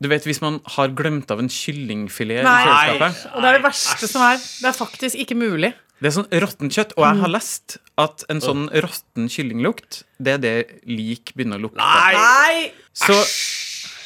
Du 0.00 0.08
vet 0.08 0.24
hvis 0.24 0.40
man 0.40 0.58
har 0.78 0.88
glemt 0.96 1.30
av 1.30 1.42
en 1.42 1.52
kyllingfilet 1.52 2.40
i 2.40 2.44
Nei, 2.48 2.96
og 2.96 3.44
det 3.44 3.50
er 3.50 3.58
det 3.60 3.64
verste 3.68 4.08
som 4.08 4.24
er. 4.24 4.40
Det 4.40 4.72
er 4.72 4.76
faktisk 4.80 5.20
ikke 5.20 5.36
mulig. 5.36 5.74
Det 6.00 6.08
er 6.08 6.16
sånn 6.16 6.30
råttent 6.42 6.72
kjøtt, 6.72 6.94
og 6.96 7.04
jeg 7.04 7.20
har 7.20 7.32
lest 7.34 7.78
at 8.00 8.24
en 8.32 8.40
sånn 8.40 8.68
råtten 8.72 9.28
kyllinglukt, 9.28 10.02
det 10.18 10.38
er 10.38 10.40
det 10.44 10.56
lik 10.88 11.34
begynner 11.36 11.60
å 11.60 11.66
lukte. 11.66 11.76
Nei! 11.76 12.70
Så 12.96 13.16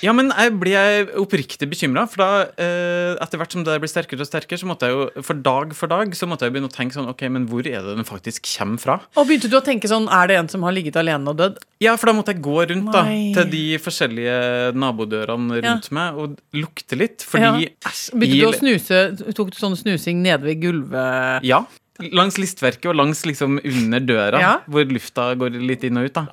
ja, 0.04 0.12
men 0.12 0.28
jeg 0.34 0.52
blir 0.60 1.06
oppriktig 1.22 1.68
bekymra, 1.70 2.02
for 2.10 2.20
da 2.20 2.30
eh, 2.60 3.14
etter 3.24 3.40
hvert 3.40 3.54
som 3.54 3.62
det 3.64 3.76
blir 3.80 3.88
sterkere 3.88 4.20
og 4.20 4.28
sterkere, 4.28 4.58
så 4.60 4.66
måtte 4.68 4.90
jeg 4.90 4.96
jo 4.98 5.22
for 5.24 5.38
dag 5.40 5.72
for 5.78 5.88
dag 5.88 6.12
så 6.18 6.28
måtte 6.28 6.44
jeg 6.44 6.52
begynne 6.52 6.68
å 6.68 6.74
tenke 6.74 6.96
sånn 6.96 7.08
Ok, 7.08 7.22
men 7.32 7.46
hvor 7.48 7.64
er 7.64 7.78
det 7.86 7.94
den 7.96 8.04
faktisk 8.08 8.44
kommer 8.50 8.82
fra? 8.82 8.96
Og 9.16 9.28
begynte 9.30 9.48
du 9.52 9.56
å 9.56 9.62
tenke 9.64 9.88
sånn, 9.88 10.08
er 10.12 10.28
det 10.28 10.36
en 10.42 10.50
som 10.52 10.66
har 10.66 10.74
ligget 10.76 10.98
alene 11.00 11.32
og 11.32 11.38
dødd? 11.40 11.62
Ja, 11.84 11.94
for 12.00 12.10
da 12.10 12.16
måtte 12.18 12.34
jeg 12.34 12.42
gå 12.44 12.58
rundt 12.72 12.90
da 12.92 13.04
Nei. 13.06 13.30
til 13.36 13.48
de 13.54 13.62
forskjellige 13.80 14.36
nabodørene 14.76 15.62
Ja. 15.62 15.70
rundt 15.70 15.88
meg 15.96 16.20
og 16.20 16.36
lukte 16.52 16.98
litt, 17.00 17.24
fordi 17.24 17.70
Ja. 17.70 17.94
Begynte 18.12 18.42
du 18.42 18.50
å 18.50 18.58
snuse, 18.58 19.00
tok 19.32 19.54
du 19.54 19.58
sånn 19.62 19.78
snusing 19.78 20.20
nede 20.26 20.42
ved 20.44 20.60
gulvet? 20.60 21.40
Ja. 21.48 21.62
Langs 22.00 22.38
listverket 22.40 22.88
og 22.90 22.96
langs 22.98 23.20
liksom 23.26 23.60
under 23.62 24.00
døra, 24.00 24.40
Ja. 24.40 24.54
hvor 24.66 24.84
lufta 24.90 25.34
går 25.38 25.54
litt 25.62 25.84
inn 25.84 25.96
og 26.00 26.06
ut. 26.06 26.12
da 26.14 26.26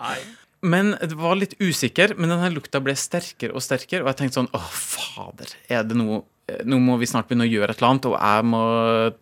Men 0.64 0.92
det 1.02 1.14
var 1.18 1.36
litt 1.36 1.54
usikker, 1.60 2.18
men 2.18 2.30
denne 2.30 2.50
lukta 2.54 2.82
ble 2.82 2.94
sterkere 2.94 3.54
og 3.54 3.62
sterkere. 3.62 4.02
Og 4.02 4.08
jeg 4.08 4.18
tenkte 4.18 4.40
sånn 4.42 4.50
Å, 4.54 4.60
fader, 4.60 5.48
er 5.70 5.84
det 5.84 5.96
noe 5.98 6.24
Nå 6.66 6.80
må 6.84 6.98
vi 7.00 7.06
snart 7.06 7.30
begynne 7.30 7.46
å 7.48 7.52
gjøre 7.52 7.70
et 7.72 7.78
eller 7.80 7.90
annet, 7.94 8.06
og 8.10 8.18
jeg 8.20 8.44
må 8.44 8.64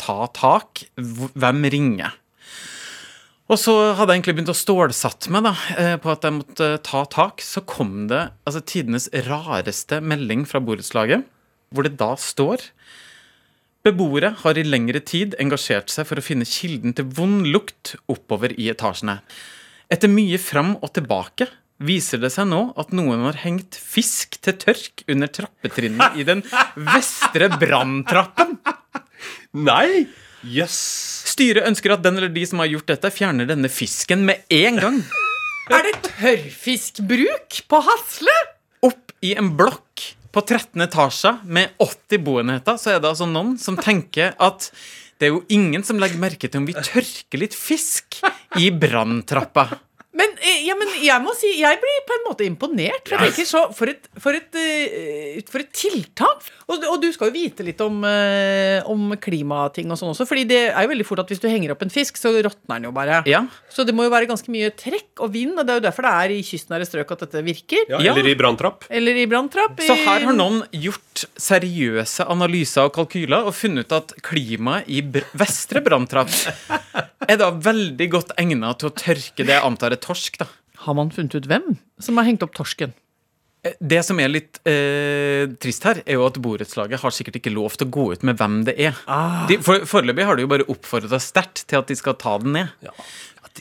ta 0.02 0.28
tak. 0.34 0.80
Hvem 0.98 1.60
ringer? 1.70 2.12
Og 3.50 3.58
så 3.58 3.74
hadde 3.98 4.14
jeg 4.14 4.22
egentlig 4.24 4.36
begynt 4.40 4.52
å 4.54 4.58
stålsatt 4.58 5.28
meg 5.30 5.44
da, 5.44 5.52
eh, 5.78 5.96
på 5.98 6.10
at 6.12 6.22
jeg 6.26 6.34
måtte 6.34 6.82
ta 6.82 7.04
tak. 7.06 7.42
Så 7.42 7.62
kom 7.66 8.08
det 8.08 8.32
altså 8.48 8.62
tidenes 8.66 9.10
rareste 9.28 10.02
melding 10.02 10.46
fra 10.48 10.60
borettslaget, 10.60 11.24
hvor 11.74 11.84
det 11.86 11.98
da 11.98 12.16
står 12.16 12.62
Beboere 13.90 14.36
har 14.44 14.58
i 14.60 14.66
lengre 14.68 15.02
tid 15.02 15.34
engasjert 15.42 15.90
seg 15.90 16.06
for 16.06 16.20
å 16.20 16.26
finne 16.26 16.46
kilden 16.46 16.94
til 16.94 17.08
vond 17.18 17.48
lukt 17.50 17.96
oppover 18.12 18.54
i 18.54 18.68
etasjene. 18.70 19.20
Etter 19.90 20.12
mye 20.12 20.38
fram 20.38 20.76
og 20.78 20.92
tilbake 20.94 21.48
viser 21.82 22.22
det 22.22 22.30
seg 22.36 22.50
nå 22.52 22.60
at 22.78 22.92
noen 22.94 23.24
har 23.26 23.40
hengt 23.42 23.78
fisk 23.80 24.38
til 24.46 24.58
tørk 24.62 25.06
under 25.10 25.32
trappetrinnet 25.32 26.20
i 26.20 26.26
den 26.28 26.44
vestre 26.76 27.50
branntrappen. 27.56 28.60
Nei! 29.58 30.06
Jøss. 30.40 30.78
Styret 31.34 31.66
ønsker 31.68 31.96
at 31.96 32.04
den 32.06 32.20
eller 32.20 32.32
de 32.32 32.46
som 32.48 32.62
har 32.62 32.70
gjort 32.70 32.94
dette, 32.94 33.12
fjerner 33.12 33.50
denne 33.50 33.72
fisken 33.74 34.22
med 34.28 34.46
en 34.54 34.80
gang. 34.80 35.02
Er 35.74 35.84
det 35.88 35.98
tørrfiskbruk 36.06 37.60
på 37.68 37.82
Hasle? 37.90 38.38
Opp 38.86 39.18
i 39.26 39.34
en 39.40 39.52
blokk 39.60 40.14
på 40.32 40.44
13 40.46 40.86
etasje 40.86 41.34
med 41.44 41.76
80 41.82 42.24
boenheter, 42.26 42.78
så 42.78 42.96
er 42.96 43.02
det 43.02 43.12
altså 43.12 43.28
noen 43.30 43.56
som 43.62 43.78
tenker 43.80 44.36
at 44.38 44.70
det 45.20 45.28
er 45.28 45.34
jo 45.34 45.44
ingen 45.52 45.84
som 45.84 46.00
legger 46.00 46.22
merke 46.22 46.48
til 46.48 46.62
om 46.62 46.68
vi 46.70 46.78
tørker 46.78 47.42
litt 47.42 47.58
fisk 47.58 48.22
i 48.60 48.70
branntrappa. 48.72 49.66
Men, 50.20 50.34
eh, 50.44 50.64
ja, 50.68 50.76
men 50.76 50.90
jeg 51.00 51.24
må 51.24 51.32
si, 51.38 51.54
jeg 51.62 51.80
blir 51.82 52.00
på 52.10 52.16
en 52.18 52.26
måte 52.28 52.46
imponert. 52.48 53.06
For, 53.08 53.16
jeg 53.16 53.32
tenker 53.32 53.48
så, 53.48 53.62
for, 53.76 53.92
et, 53.94 54.10
for, 54.20 54.36
et, 54.36 54.60
eh, 54.60 55.40
for 55.48 55.64
et 55.64 55.72
tiltak! 55.76 56.44
Og, 56.70 56.84
og 56.92 56.98
du 57.02 57.08
skal 57.16 57.32
jo 57.32 57.38
vite 57.38 57.66
litt 57.66 57.80
om, 57.82 58.02
eh, 58.06 58.84
om 58.90 59.14
klimating 59.22 59.90
og 59.90 59.98
sånn 60.02 60.12
også. 60.12 60.28
Fordi 60.30 60.44
det 60.50 60.62
er 60.70 60.86
jo 60.86 60.92
veldig 60.92 61.08
fort 61.08 61.24
at 61.24 61.32
hvis 61.32 61.42
du 61.42 61.48
henger 61.50 61.74
opp 61.74 61.86
en 61.88 61.94
fisk, 61.94 62.20
så 62.20 62.34
råtner 62.36 62.76
den 62.78 62.90
jo 62.90 62.94
bare. 62.96 63.22
Ja. 63.30 63.46
Så 63.72 63.86
det 63.88 63.96
må 63.96 64.06
jo 64.06 64.14
være 64.14 64.30
ganske 64.30 64.52
mye 64.54 64.70
trekk 64.78 65.24
og 65.24 65.34
vind, 65.34 65.56
og 65.58 65.64
det 65.66 65.74
er 65.76 65.82
jo 65.82 65.88
derfor 65.88 66.06
det 66.10 66.14
er 66.20 66.36
i 66.36 66.44
kystnære 66.46 66.90
strøk 66.90 67.16
at 67.16 67.26
dette 67.28 67.46
virker. 67.48 67.86
Ja, 67.90 68.04
Ja. 68.10 68.14
Eller 68.14 68.28
i 68.32 68.36
branntrapp. 68.38 68.86
Eller 68.90 69.18
i 69.22 69.26
branntrapp. 69.30 69.80
Så 69.86 69.96
her 70.04 70.26
har 70.28 70.36
noen 70.36 70.62
gjort 70.76 71.09
seriøse 71.40 72.26
analyser 72.30 72.88
og 72.88 72.94
kalkyler 72.96 73.50
og 73.50 73.56
funnet 73.58 73.88
ut 73.90 73.98
at 73.98 74.14
klimaet 74.26 74.88
i 74.92 75.02
br 75.02 75.26
vestre 75.40 75.82
branntrapp 75.86 76.32
er 77.30 77.38
da 77.42 77.52
veldig 77.52 78.10
godt 78.16 78.34
egnet 78.42 78.80
til 78.82 78.90
å 78.92 78.96
tørke 78.96 79.46
det 79.46 79.56
jeg 79.58 79.66
antar 79.66 79.96
er 79.96 80.02
torsk. 80.04 80.40
da. 80.42 80.48
Har 80.86 80.96
man 80.96 81.12
funnet 81.12 81.36
ut 81.36 81.48
hvem 81.52 81.76
som 82.00 82.18
har 82.22 82.28
hengt 82.30 82.44
opp 82.46 82.54
torsken? 82.56 82.94
Eh, 83.68 83.74
Det 83.84 84.00
som 84.08 84.20
er 84.24 84.30
litt 84.32 84.60
eh, 84.64 85.50
trist 85.60 85.84
her, 85.84 86.00
er 86.06 86.16
jo 86.16 86.24
at 86.30 86.38
borettslaget 86.40 87.02
har 87.02 87.12
sikkert 87.12 87.42
ikke 87.42 87.52
lov 87.52 87.76
til 87.76 87.90
å 87.90 87.92
gå 87.92 88.06
ut 88.16 88.24
med 88.24 88.38
hvem 88.40 88.62
det 88.70 88.78
er. 88.80 88.96
De, 89.50 89.58
for, 89.66 89.84
foreløpig 89.90 90.24
har 90.30 90.40
de 90.40 90.46
jo 90.46 90.52
bare 90.54 90.68
oppfordra 90.72 91.20
sterkt 91.20 91.66
til 91.68 91.82
at 91.82 91.92
de 91.92 91.98
skal 92.00 92.16
ta 92.22 92.38
den 92.40 92.56
ned. 92.56 92.72
Ja. 92.86 92.96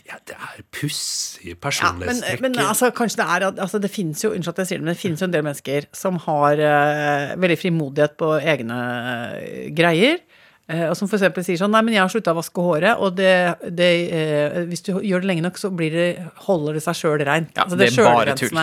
Ja, 0.07 0.17
Det 0.27 0.37
er, 0.37 0.63
pussige 0.75 1.55
personlighetstrekk. 1.59 2.39
Ja, 2.39 2.43
men, 2.45 2.55
men 2.57 2.67
altså, 2.67 2.91
kanskje 2.95 3.21
det 3.23 3.27
er 3.35 3.47
altså, 3.51 3.79
Det 3.83 3.91
finnes 3.91 4.23
jo 4.25 4.31
unnskyld 4.35 4.55
at 4.55 4.63
jeg 4.63 4.71
sier 4.71 4.79
det, 4.81 4.85
men 4.87 4.95
det 4.95 5.01
finnes 5.01 5.21
jo 5.23 5.29
en 5.29 5.35
del 5.35 5.45
mennesker 5.47 5.89
som 5.97 6.19
har 6.25 6.61
uh, 6.63 7.35
veldig 7.41 7.59
frimodighet 7.61 8.17
på 8.21 8.33
egne 8.39 8.79
uh, 8.79 9.75
greier. 9.77 10.21
eh, 10.69 10.85
og 10.91 10.97
som 10.99 11.09
f.eks. 11.09 11.25
sier 11.47 11.61
sånn 11.61 11.73
Nei, 11.73 11.81
men 11.87 11.95
jeg 11.97 12.03
har 12.05 12.13
slutta 12.13 12.35
å 12.35 12.39
vaske 12.39 12.61
håret, 12.65 13.01
og 13.01 13.17
det, 13.17 13.35
det, 13.73 13.91
eh, 14.13 14.59
hvis 14.69 14.85
du 14.85 14.91
gjør 15.01 15.25
det 15.25 15.31
lenge 15.33 15.47
nok, 15.47 15.59
så 15.61 15.71
blir 15.73 15.95
det, 15.97 16.09
holder 16.49 16.77
det 16.77 16.83
seg 16.85 16.99
sjøl 16.99 17.23
reint. 17.25 17.55
Ja, 17.57 17.65
altså, 17.65 17.79
det 17.81 17.89
er 17.93 18.05
bare 18.05 18.35
tull. 18.39 18.59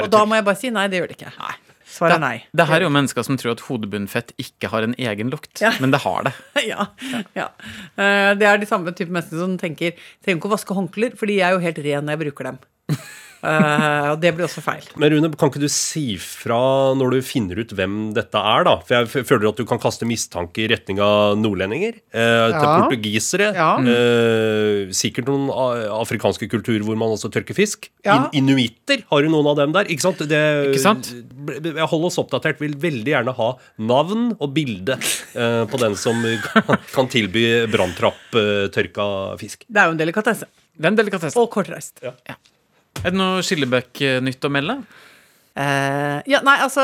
Og 0.00 0.08
da 0.12 0.24
må 0.24 0.40
jeg 0.40 0.46
bare 0.48 0.60
si 0.60 0.72
nei, 0.72 0.86
det 0.88 1.02
gjør 1.02 1.12
det 1.12 1.18
ikke. 1.20 1.34
Svaret 1.90 2.16
er 2.16 2.22
nei. 2.22 2.34
Det 2.54 2.66
her 2.70 2.78
er 2.80 2.86
jo 2.86 2.92
mennesker 2.94 3.24
som 3.26 3.36
tror 3.40 3.56
at 3.56 3.64
hodebunnfett 3.66 4.30
ikke 4.38 4.70
har 4.70 4.86
en 4.86 4.94
egen 4.94 5.30
lukt, 5.32 5.52
Ja. 5.60 5.72
men 5.82 5.90
det 5.90 6.00
har 6.04 6.28
det. 6.28 6.32
ja. 6.70 6.86
ja. 7.34 7.48
Eh, 7.98 8.30
det 8.38 8.46
er 8.46 8.60
de 8.62 8.68
samme 8.70 8.92
type 8.94 9.10
mennesker 9.10 9.42
som 9.42 9.56
tenker 9.58 9.96
trenger 10.22 10.38
ikke 10.38 10.50
å 10.52 10.54
vaske 10.54 10.76
håndklær, 10.78 11.16
fordi 11.18 11.40
jeg 11.40 11.48
er 11.50 11.58
jo 11.58 11.64
helt 11.66 11.82
ren 11.88 12.06
når 12.06 12.16
jeg 12.16 12.22
bruker 12.28 12.50
dem. 12.52 12.60
Eh, 13.40 14.06
og 14.12 14.18
det 14.20 14.34
blir 14.36 14.44
også 14.46 14.62
feil. 14.64 14.84
Men 15.00 15.14
Rune, 15.14 15.30
kan 15.40 15.48
ikke 15.52 15.62
du 15.62 15.68
si 15.72 16.16
fra 16.20 16.58
når 16.98 17.14
du 17.16 17.18
finner 17.24 17.60
ut 17.62 17.72
hvem 17.76 18.10
dette 18.16 18.36
er, 18.36 18.66
da? 18.68 18.74
For 18.84 18.98
jeg 19.00 19.26
føler 19.28 19.48
at 19.48 19.60
du 19.60 19.64
kan 19.68 19.80
kaste 19.80 20.08
mistanke 20.08 20.64
i 20.64 20.68
retning 20.72 21.00
av 21.04 21.38
nordlendinger. 21.40 21.96
Uh, 22.12 22.50
til 22.52 22.58
Ja. 22.60 22.74
portugisere. 22.84 23.48
Ja. 23.56 23.70
Uh, 23.80 24.92
sikkert 24.92 25.30
noen 25.30 25.48
afrikanske 25.96 26.50
kulturer 26.52 26.84
hvor 26.84 26.98
man 27.00 27.14
også 27.16 27.30
tørker 27.32 27.56
fisk. 27.56 27.88
Ja. 28.04 28.28
In 28.32 28.50
inuitter, 28.50 29.04
har 29.10 29.22
du 29.24 29.30
noen 29.32 29.48
av 29.52 29.56
dem 29.62 29.72
der? 29.76 29.88
Ikke 29.92 30.04
sant? 30.04 30.20
Det, 30.28 30.42
Ikke 30.70 30.82
sant? 30.82 31.10
Jeg 31.48 31.88
holder 31.88 32.10
oss 32.10 32.20
oppdatert. 32.20 32.60
Vil 32.60 32.76
veldig 32.80 33.14
gjerne 33.14 33.34
ha 33.36 33.50
navn 33.80 34.30
og 34.38 34.52
bilde 34.56 34.98
eh, 35.00 35.64
på 35.70 35.80
den 35.80 35.96
som 35.96 36.20
kan, 36.92 37.08
tilby 37.10 37.44
branntrapp-tørka 37.72 39.06
fisk. 39.40 39.64
Det 39.68 39.80
er 39.80 39.90
jo 39.90 39.96
en 39.96 40.00
delikatesse. 40.00 40.48
Det 40.76 40.86
er 40.88 40.92
en 40.92 41.00
delikatesse. 41.00 41.38
Og 41.40 41.48
kortreist. 41.52 42.00
Er 43.00 43.12
det 43.12 43.18
noe 43.18 43.44
Skillebekk-nytt 43.46 44.44
å 44.44 44.50
melde? 44.52 44.80
Uh, 45.50 46.20
ja, 46.30 46.38
nei, 46.46 46.54
altså 46.62 46.82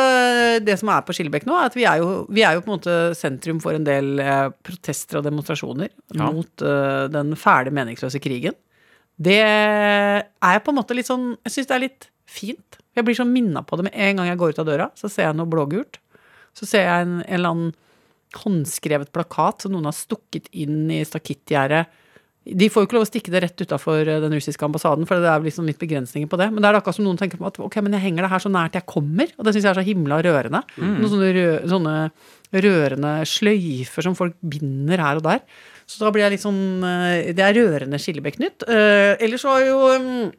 Det 0.65 0.75
som 0.81 0.91
er 0.91 1.05
på 1.07 1.15
Skillebekk 1.15 1.45
nå, 1.47 1.55
er 1.55 1.69
at 1.71 1.77
vi 1.79 1.85
er 1.87 2.01
jo, 2.03 2.25
vi 2.35 2.43
er 2.45 2.57
jo 2.57 2.65
på 2.65 2.73
en 2.73 2.75
måte 2.81 2.97
sentrum 3.17 3.61
for 3.63 3.77
en 3.79 3.87
del 3.87 4.19
uh, 4.19 4.49
protester 4.67 5.21
og 5.21 5.27
demonstrasjoner 5.29 5.93
Ja. 6.17 6.33
mot 6.35 6.65
uh, 6.67 7.07
den 7.13 7.37
fæle, 7.39 7.71
meningsløse 7.75 8.21
krigen. 8.21 8.57
Det 9.17 9.39
er 9.41 10.59
på 10.61 10.73
en 10.73 10.77
måte 10.77 10.97
litt 10.99 11.09
sånn 11.09 11.31
Jeg 11.47 11.55
syns 11.55 11.71
det 11.71 11.77
er 11.77 11.85
litt 11.87 12.09
fint. 12.29 12.81
Jeg 12.97 13.07
blir 13.07 13.17
sånn 13.17 13.33
minna 13.33 13.63
på 13.65 13.79
det 13.79 13.87
med 13.87 13.95
en 13.95 14.19
gang 14.19 14.33
jeg 14.33 14.41
går 14.41 14.57
ut 14.57 14.61
av 14.65 14.69
døra. 14.69 14.89
Så 14.99 15.09
ser 15.13 15.29
jeg 15.29 15.39
noe 15.39 15.49
blågult. 15.49 16.01
Så 16.57 16.67
ser 16.69 16.85
jeg 16.89 17.07
en, 17.07 17.21
en 17.23 17.39
eller 17.39 17.55
annen 17.55 17.75
håndskrevet 18.37 19.13
plakat 19.15 19.63
som 19.65 19.73
noen 19.73 19.87
har 19.89 19.97
stukket 19.97 20.51
inn 20.53 20.91
i 20.93 21.05
stakittgjerdet. 21.07 21.87
De 22.47 22.69
får 22.71 22.85
jo 22.85 22.89
ikke 22.89 22.97
lov 22.99 23.07
å 23.07 23.11
stikke 23.11 23.33
det 23.35 23.43
rett 23.43 23.63
utafor 23.67 24.07
den 24.07 24.35
russiske 24.37 24.63
ambassaden, 24.63 25.07
for 25.09 25.19
det 25.23 25.31
er 25.33 25.43
liksom 25.43 25.67
litt 25.67 25.81
begrensninger 25.83 26.31
på 26.31 26.39
det. 26.39 26.47
Men 26.53 26.63
det 26.63 26.71
er 26.71 26.79
akkurat 26.79 26.99
som 26.99 27.07
noen 27.09 27.19
tenker 27.19 27.41
på 27.41 27.49
at 27.49 27.59
ok, 27.59 27.81
men 27.83 27.97
jeg 27.99 28.07
henger 28.07 28.27
det 28.27 28.33
her 28.33 28.45
så 28.45 28.53
nært 28.53 28.79
jeg 28.79 28.87
kommer, 28.87 29.33
og 29.35 29.47
det 29.47 29.57
syns 29.57 29.67
jeg 29.67 29.73
er 29.73 29.81
så 29.81 29.87
himla 29.87 30.21
rørende. 30.23 30.63
Noen 30.79 31.11
sånne, 31.11 31.33
rø 31.35 31.47
sånne 31.73 31.97
rørende 32.55 33.13
sløyfer 33.27 34.07
som 34.07 34.17
folk 34.19 34.37
binder 34.47 35.03
her 35.03 35.21
og 35.21 35.27
der. 35.27 35.43
Så 35.87 36.03
da 36.03 36.11
blir 36.15 36.27
jeg 36.27 36.35
litt 36.35 36.43
sånn 36.43 36.83
eh, 36.83 37.31
Det 37.37 37.45
er 37.47 37.55
rørende 37.61 38.01
Skillebekk-nytt. 38.03 38.67
Uh, 38.67 39.15
ellers 39.23 39.45
så 39.45 39.55
har 39.55 39.67
jo 39.69 39.79
mm, 40.03 40.33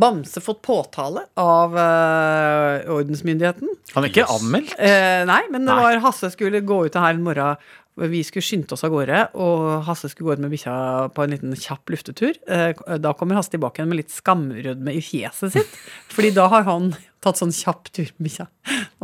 Bamse 0.00 0.42
fått 0.44 0.60
påtale 0.62 1.24
av 1.40 1.72
uh, 1.74 2.90
ordensmyndigheten. 2.94 3.72
Han 3.96 4.06
er 4.06 4.12
ikke 4.12 4.28
anmeldt? 4.30 4.76
Uh, 4.78 5.24
nei, 5.26 5.40
men 5.50 5.64
det 5.64 5.72
Nei. 5.72 5.80
var 5.82 6.02
Hasse 6.04 6.30
skulle 6.34 6.60
gå 6.62 6.84
ut 6.86 6.98
her 7.00 7.16
en 7.16 7.24
morgen. 7.26 7.64
Vi 7.98 8.22
skulle 8.24 8.44
skynde 8.46 8.72
oss 8.72 8.84
av 8.86 8.92
gårde, 8.94 9.24
og 9.34 9.84
Hasse 9.88 10.08
skulle 10.08 10.30
gå 10.30 10.38
ut 10.38 10.42
med 10.44 10.52
bikkja 10.54 10.74
på 11.14 11.24
en 11.24 11.34
liten 11.34 11.56
kjapp 11.58 11.90
luftetur. 11.90 12.36
Eh, 12.48 12.70
da 13.02 13.12
kommer 13.18 13.36
Hasse 13.36 13.52
tilbake 13.52 13.80
igjen 13.80 13.90
med 13.90 14.00
litt 14.00 14.14
skamrødme 14.14 14.94
i 14.94 15.02
fjeset 15.04 15.56
sitt. 15.56 15.78
Fordi 16.14 16.30
da 16.36 16.46
har 16.52 16.64
han 16.68 16.92
tatt 17.20 17.40
sånn 17.40 17.52
kjapp 17.52 17.90
tur 17.92 18.06
med 18.14 18.30
bikkja 18.30 18.46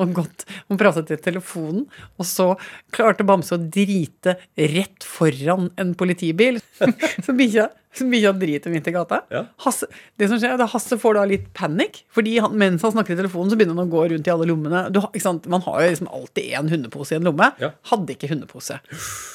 og 0.01 0.13
gått 0.17 0.47
og 0.71 0.79
pratet 0.81 1.13
i 1.13 1.19
telefonen. 1.21 1.85
Og 2.17 2.29
så 2.29 2.53
klarte 2.95 3.27
Bamse 3.27 3.59
å 3.59 3.61
drite 3.61 4.39
rett 4.57 5.05
foran 5.05 5.71
en 5.81 5.93
politibil. 5.99 6.61
Så 7.25 7.35
bikkja 7.37 7.71
så 8.01 8.07
bikkja 8.11 8.33
driter 8.37 8.73
midt 8.73 8.89
i 8.91 8.95
gata. 8.95 9.21
Ja. 9.33 9.43
Hasse, 9.65 9.89
det 10.21 10.29
som 10.31 10.41
skjer, 10.41 10.55
er 10.55 10.63
at 10.63 10.73
Hasse 10.73 10.99
får 11.01 11.19
da 11.19 11.25
litt 11.29 11.49
panikk, 11.57 12.03
fordi 12.15 12.37
han, 12.43 12.57
mens 12.61 12.85
han 12.87 12.95
snakker 12.95 13.17
i 13.17 13.21
telefonen, 13.21 13.53
så 13.53 13.59
begynner 13.59 13.79
han 13.79 13.89
å 13.89 13.93
gå 13.93 14.05
rundt 14.13 14.29
i 14.29 14.33
alle 14.33 14.49
lommene. 14.51 14.87
Du? 14.93 15.01
Man 15.53 15.65
har 15.67 15.83
jo 15.83 15.91
liksom 15.95 16.11
alltid 16.19 16.57
én 16.59 16.71
hundepose 16.73 17.17
i 17.17 17.21
en 17.21 17.29
lomme. 17.29 17.51
Ja. 17.63 17.73
Hadde 17.93 18.17
ikke 18.17 18.31
hundepose. 18.33 18.79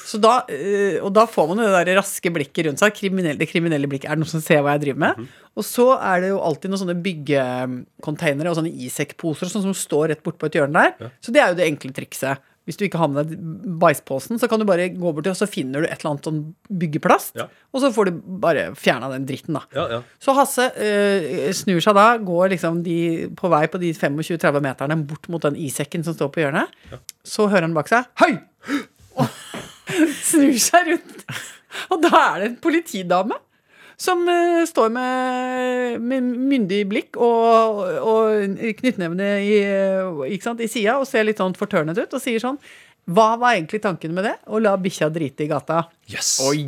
Så 0.08 0.20
da, 0.22 0.42
eh, 0.52 0.98
og 1.02 1.12
da 1.16 1.26
får 1.30 1.48
man 1.50 1.62
det 1.62 1.70
der 1.72 1.96
raske 2.00 2.32
blikket 2.34 2.68
rundt 2.68 2.82
seg. 2.82 2.94
Kriminelle, 2.96 3.38
det 3.40 3.48
kriminelle 3.50 3.90
blikket. 3.90 4.10
Er 4.10 4.18
det 4.18 4.24
noen 4.24 4.34
som 4.34 4.44
ser 4.44 4.62
hva 4.64 4.76
jeg 4.76 4.86
driver 4.86 5.02
med? 5.06 5.26
Og 5.58 5.66
så 5.68 5.88
er 5.98 6.22
det 6.22 6.30
jo 6.32 6.40
alltid 6.40 6.72
noen 6.72 6.80
sånne 6.80 7.00
byggekonteinere 7.04 8.52
og 8.52 8.56
sånne 8.56 8.72
Isek-poser 8.86 9.50
sånn 9.52 9.66
som 9.66 9.76
står 9.76 10.12
rett 10.12 10.22
bortpå 10.24 10.48
et 10.48 10.56
hjørne 10.56 10.86
der. 10.86 11.12
Så 11.20 11.34
det 11.34 11.42
er 11.42 11.52
jo 11.52 11.58
det 11.60 11.68
enkle 11.68 11.92
trikset. 11.96 12.40
Hvis 12.68 12.78
du 12.78 12.84
ikke 12.86 13.00
har 13.00 13.10
med 13.10 13.26
deg 13.26 13.40
bæsjposen, 13.82 14.38
så 14.38 14.46
kan 14.50 14.62
du 14.62 14.66
bare 14.68 14.86
gå 14.94 15.10
bort 15.10 15.26
til, 15.26 15.34
og 15.34 15.38
så 15.40 15.48
finner 15.50 15.82
du 15.82 15.88
et 15.88 15.96
eller 15.96 16.12
annet 16.12 16.28
sånn 16.28 16.40
byggeplast. 16.82 17.34
Ja. 17.40 17.48
Og 17.74 17.82
så 17.82 17.90
får 17.94 18.08
du 18.08 18.20
bare 18.44 18.68
fjerna 18.78 19.10
den 19.10 19.26
dritten, 19.26 19.58
da. 19.58 19.64
Ja, 19.74 19.86
ja. 19.96 20.00
Så 20.22 20.34
Hasse 20.38 20.68
øh, 20.70 21.50
snur 21.58 21.82
seg 21.82 21.98
da, 21.98 22.06
går 22.22 22.54
liksom 22.54 22.82
de, 22.86 22.98
på 23.38 23.50
vei 23.50 23.64
på 23.72 23.82
de 23.82 23.90
25-30 23.98 24.62
meterne 24.62 24.98
bort 25.10 25.26
mot 25.32 25.42
den 25.42 25.58
isekken 25.58 26.06
som 26.06 26.14
står 26.14 26.30
på 26.34 26.44
hjørnet. 26.44 26.70
Så 27.26 27.48
hører 27.50 27.66
han 27.66 27.74
bak 27.76 27.90
seg 27.90 28.06
Hei! 28.22 28.36
Og 29.18 29.26
snur 30.30 30.54
seg 30.62 30.94
rundt. 30.94 31.26
Og 31.90 32.04
da 32.04 32.12
er 32.28 32.36
det 32.42 32.50
en 32.52 32.60
politidame 32.62 33.38
som 34.02 34.24
eh, 34.28 34.62
står 34.68 34.90
med, 34.94 36.00
med 36.02 36.30
myndig 36.52 36.80
blikk 36.90 37.18
og, 37.22 37.82
og 38.02 38.56
knyttnevene 38.80 39.28
i, 39.44 39.60
eh, 39.62 40.38
sant, 40.42 40.62
i 40.62 40.70
sida 40.70 40.98
og 40.98 41.06
ser 41.08 41.28
litt 41.28 41.42
sånn 41.42 41.56
fortørnet 41.58 42.00
ut 42.00 42.18
og 42.18 42.22
sier 42.22 42.42
sånn 42.42 42.58
Hva 43.10 43.32
var 43.38 43.56
egentlig 43.56 43.82
tanken 43.82 44.14
med 44.14 44.26
det? 44.28 44.36
Å 44.46 44.62
la 44.62 44.76
bikkja 44.78 45.10
drite 45.12 45.46
i 45.46 45.50
gata? 45.50 45.84
Yes. 46.10 46.36
Oi! 46.46 46.66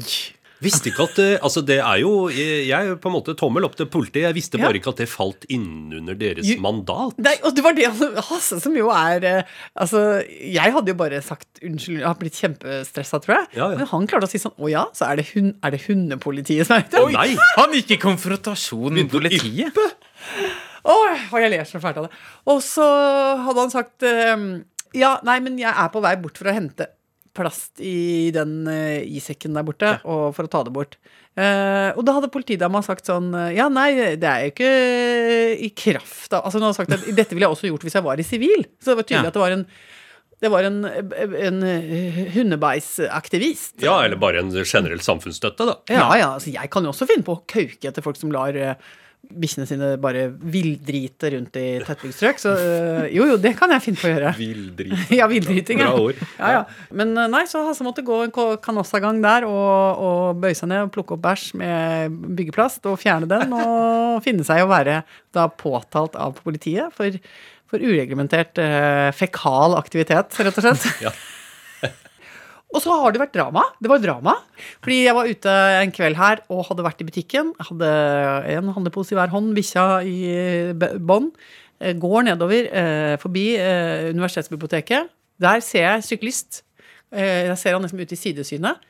Visste 0.63 0.89
ikke 0.93 1.03
at 1.09 1.17
det, 1.19 1.27
altså 1.45 1.61
det 1.67 1.77
er 1.83 1.99
jo 2.01 2.29
Jeg 2.31 2.95
på 3.03 3.11
en 3.11 3.15
måte 3.17 3.35
tommel 3.37 3.65
opp 3.67 3.75
til 3.77 3.87
politiet. 3.91 4.29
Jeg 4.29 4.35
visste 4.37 4.59
Ja. 4.61 4.67
bare 4.69 4.79
ikke 4.79 4.93
at 4.95 5.01
det 5.03 5.09
falt 5.11 5.45
innunder 5.51 6.15
deres 6.17 6.47
Jo- 6.47 6.61
mandat. 6.63 7.19
Nei, 7.19 7.35
og 7.43 7.55
det 7.57 7.65
var 7.65 7.75
det 7.75 7.89
Hasse 8.29 8.61
som 8.63 8.77
jo 8.77 8.89
er 8.95 9.25
eh, 9.25 9.43
Altså, 9.77 10.23
jeg 10.29 10.73
hadde 10.73 10.89
jo 10.89 10.95
bare 10.95 11.21
sagt 11.23 11.59
unnskyld, 11.63 11.99
jeg 12.01 12.07
har 12.07 12.15
blitt 12.21 12.39
kjempestressa, 12.39 13.21
tror 13.21 13.35
jeg. 13.41 13.47
Ja, 13.59 13.71
ja. 13.73 13.77
Men 13.83 13.87
han 13.91 14.07
klarte 14.07 14.29
å 14.29 14.31
si 14.31 14.39
sånn 14.39 14.55
Å 14.57 14.71
ja, 14.71 14.85
så 14.95 15.11
er 15.11 15.17
det, 15.21 15.27
hun, 15.35 15.53
er 15.63 15.71
det 15.75 15.83
hundepolitiet 15.89 16.67
som 16.71 16.79
er 16.79 16.87
ute? 16.87 17.03
Oi! 17.03 17.13
Nei! 17.13 17.37
Han 17.59 17.73
gikk 17.75 17.91
i 17.99 18.01
konfrontasjon 18.01 18.93
med 18.95 19.11
politiet. 19.11 19.75
Åh, 20.85 21.29
og 21.33 21.39
jeg 21.41 21.51
ler 21.53 21.65
så 21.69 21.81
fælt 21.81 21.97
av 22.01 22.09
det. 22.09 22.17
Og 22.53 22.61
så 22.65 22.85
hadde 23.47 23.61
han 23.63 23.73
sagt 23.73 24.05
eh, 24.07 24.37
Ja, 24.95 25.17
nei, 25.27 25.39
men 25.45 25.57
jeg 25.59 25.73
er 25.73 25.89
på 25.91 26.03
vei 26.05 26.15
bort 26.21 26.37
for 26.39 26.51
å 26.51 26.55
hente 26.55 26.87
plast 27.35 27.81
i 27.83 28.31
den 28.35 28.63
eh, 28.71 29.03
isekken 29.19 29.57
der 29.59 29.67
borte, 29.67 29.97
og 30.07 30.29
for 30.37 30.47
å 30.47 30.51
ta 30.53 30.61
det 30.67 30.73
bort. 30.77 30.95
Eh, 31.35 31.91
og 31.99 32.05
da 32.07 32.15
hadde 32.15 32.31
politidama 32.31 32.79
sagt 32.87 33.09
sånn 33.11 33.33
eh, 33.35 33.57
Ja, 33.57 33.67
nei, 33.73 33.89
det 34.23 34.29
er 34.31 34.45
jo 34.45 34.53
ikke 34.53 34.69
i 35.67 35.71
kraft 35.75 36.31
av 36.37 36.45
Altså, 36.47 36.61
hun 36.61 36.69
hadde 36.69 36.77
sagt 36.79 36.95
at 36.95 37.09
dette 37.19 37.35
ville 37.35 37.49
jeg 37.49 37.57
også 37.57 37.67
gjort 37.73 37.83
hvis 37.89 37.97
jeg 37.99 38.07
var 38.07 38.23
i 38.23 38.27
sivil. 38.29 38.63
Så 38.79 38.93
det 38.93 38.99
var 39.01 39.09
tydelig 39.09 39.27
Ja. 39.27 39.33
at 39.33 39.39
det 39.41 39.43
var 39.43 39.57
en 39.59 39.67
det 40.45 40.51
var 40.53 40.67
en, 40.67 40.81
en 40.85 41.61
hundebeisaktivist. 42.35 43.83
Ja, 43.83 44.05
eller 44.05 44.17
bare 44.21 44.43
en 44.43 44.51
generell 44.65 45.01
samfunnsstøtte, 45.01 45.65
da. 45.69 45.77
Ja, 45.89 46.09
ja, 46.19 46.29
altså 46.37 46.53
jeg 46.53 46.71
kan 46.75 46.85
jo 46.85 46.93
også 46.93 47.07
finne 47.09 47.25
på 47.27 47.37
å 47.39 47.43
kauke 47.49 47.89
etter 47.89 48.05
folk 48.05 48.19
som 48.21 48.33
lar 48.35 48.57
eh, 48.59 48.75
bikkjene 49.31 49.67
sine 49.69 49.89
bare 50.03 50.27
villdrite 50.31 51.31
rundt 51.35 51.57
i 51.61 51.65
tettbygd 51.85 52.17
strøk. 52.17 52.41
Så 52.43 52.53
øh, 52.55 53.07
jo, 53.15 53.27
jo, 53.33 53.39
det 53.41 53.55
kan 53.59 53.73
jeg 53.75 53.85
finne 53.85 54.01
på 54.01 54.09
å 54.09 54.13
gjøre. 54.13 54.33
Villdrite. 54.39 54.99
Ja, 55.19 55.29
villdriting. 55.31 55.81
ja. 55.83 55.91
Bra 55.93 56.03
ord. 56.09 56.21
Ja, 56.39 56.51
ja. 56.59 56.63
Men 56.95 57.15
øh, 57.17 57.29
nei, 57.33 57.45
så 57.51 57.63
Hasse 57.69 57.87
måtte 57.87 58.05
gå 58.07 58.21
en 58.27 58.35
kanossagang 58.65 59.23
der 59.25 59.47
og, 59.49 60.05
og 60.05 60.43
bøye 60.43 60.57
seg 60.59 60.71
ned 60.73 60.87
og 60.87 60.93
plukke 60.95 61.17
opp 61.17 61.25
bæsj 61.25 61.49
med 61.61 62.19
byggeplast 62.39 62.87
og 62.91 62.99
fjerne 63.03 63.29
den, 63.31 63.55
og 63.57 64.21
finne 64.25 64.47
seg 64.47 64.65
å 64.65 64.71
være 64.71 65.03
da 65.35 65.49
påtalt 65.51 66.17
av 66.21 66.37
politiet 66.45 66.93
for, 66.95 67.17
for 67.71 67.83
ureglementert 67.83 68.59
eh, 68.63 69.11
fekal 69.17 69.77
aktivitet, 69.79 70.37
rett 70.41 70.61
og 70.61 70.67
slett. 70.69 70.91
Ja. 71.05 71.15
Og 72.75 72.83
så 72.83 72.95
har 72.99 73.15
det 73.15 73.21
vært 73.23 73.35
drama. 73.37 73.63
Det 73.79 73.91
var 73.91 74.03
drama. 74.03 74.35
Fordi 74.83 74.97
jeg 75.05 75.15
var 75.15 75.29
ute 75.31 75.53
en 75.81 75.93
kveld 75.95 76.19
her 76.19 76.43
og 76.51 76.65
hadde 76.69 76.87
vært 76.87 77.03
i 77.05 77.07
butikken. 77.07 77.53
Hadde 77.63 77.91
en 78.57 78.73
handlepose 78.75 79.15
i 79.15 79.19
hver 79.19 79.31
hånd, 79.31 79.53
bikkja 79.55 79.85
i 80.11 80.19
bånd. 80.99 81.31
Eh, 81.79 81.95
Går 82.03 82.27
nedover 82.27 82.67
eh, 82.67 83.15
forbi 83.23 83.47
eh, 83.61 84.11
universitetsbiblioteket. 84.11 85.13
Der 85.43 85.63
ser 85.63 85.87
jeg 85.87 86.07
syklist. 86.11 86.63
Jeg 87.15 87.55
ser 87.61 87.77
han 87.77 87.85
liksom 87.85 88.01
ute 88.03 88.17
i 88.17 88.19
sidesynet. 88.19 88.87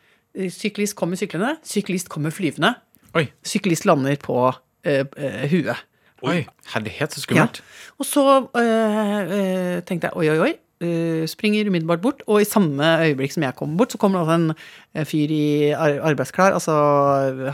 Syklist 0.51 0.97
kommer 0.97 1.20
syklende. 1.20 1.59
Syklist 1.68 2.09
kommer 2.09 2.33
flyvende. 2.33 2.73
Oi. 3.14 3.27
Syklist 3.44 3.85
lander 3.85 4.16
på 4.20 4.38
huet. 4.85 5.85
Oi. 6.25 6.44
Herlighet, 6.73 7.12
så 7.12 7.20
skummelt. 7.20 7.61
Og 7.99 8.07
så 8.09 8.25
øh, 8.57 9.20
øh, 9.37 9.83
tenkte 9.83 10.09
jeg 10.09 10.16
oi, 10.16 10.29
oi, 10.31 10.38
oi. 10.38 10.53
Øh, 10.81 11.29
springer 11.29 11.69
umiddelbart 11.71 12.01
bort, 12.03 12.23
og 12.27 12.41
i 12.43 12.45
samme 12.49 12.83
øyeblikk 13.07 13.33
som 13.33 13.43
jeg 13.47 13.55
kommer 13.55 13.77
bort, 13.77 13.93
så 13.93 13.99
kommer 13.99 14.21
det 14.21 14.27
altså 14.27 14.41
en 14.41 14.55
øh, 15.01 15.05
fyr 15.07 15.31
i 15.35 15.71
ar 15.73 16.01
arbeidsklær. 16.11 16.55
Altså, 16.59 16.75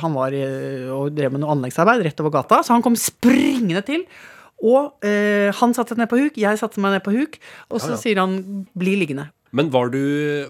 han 0.01 0.15
var 0.15 0.33
i, 0.37 0.43
og 0.91 1.11
drev 1.17 1.33
med 1.33 1.41
noe 1.45 1.53
anleggsarbeid 1.57 2.05
rett 2.07 2.21
over 2.21 2.31
gata, 2.39 2.63
så 2.63 2.73
han 2.77 2.83
kom 2.83 2.97
springende 2.97 3.81
til. 3.87 4.05
Og 4.61 4.93
øh, 5.05 5.51
han 5.57 5.73
satte 5.75 5.95
seg 5.95 5.99
ned 6.03 6.11
på 6.13 6.19
huk, 6.21 6.37
jeg 6.37 6.59
satte 6.61 6.81
meg 6.85 6.93
ned 6.99 7.05
på 7.05 7.15
huk, 7.17 7.39
og 7.71 7.81
så 7.81 7.95
Ja, 7.95 7.97
ja. 7.97 8.01
sier 8.03 8.19
han 8.21 8.67
'bli 8.77 8.97
liggende'. 9.01 9.31
Men 9.53 9.67
var, 9.73 9.89
du, 9.91 9.99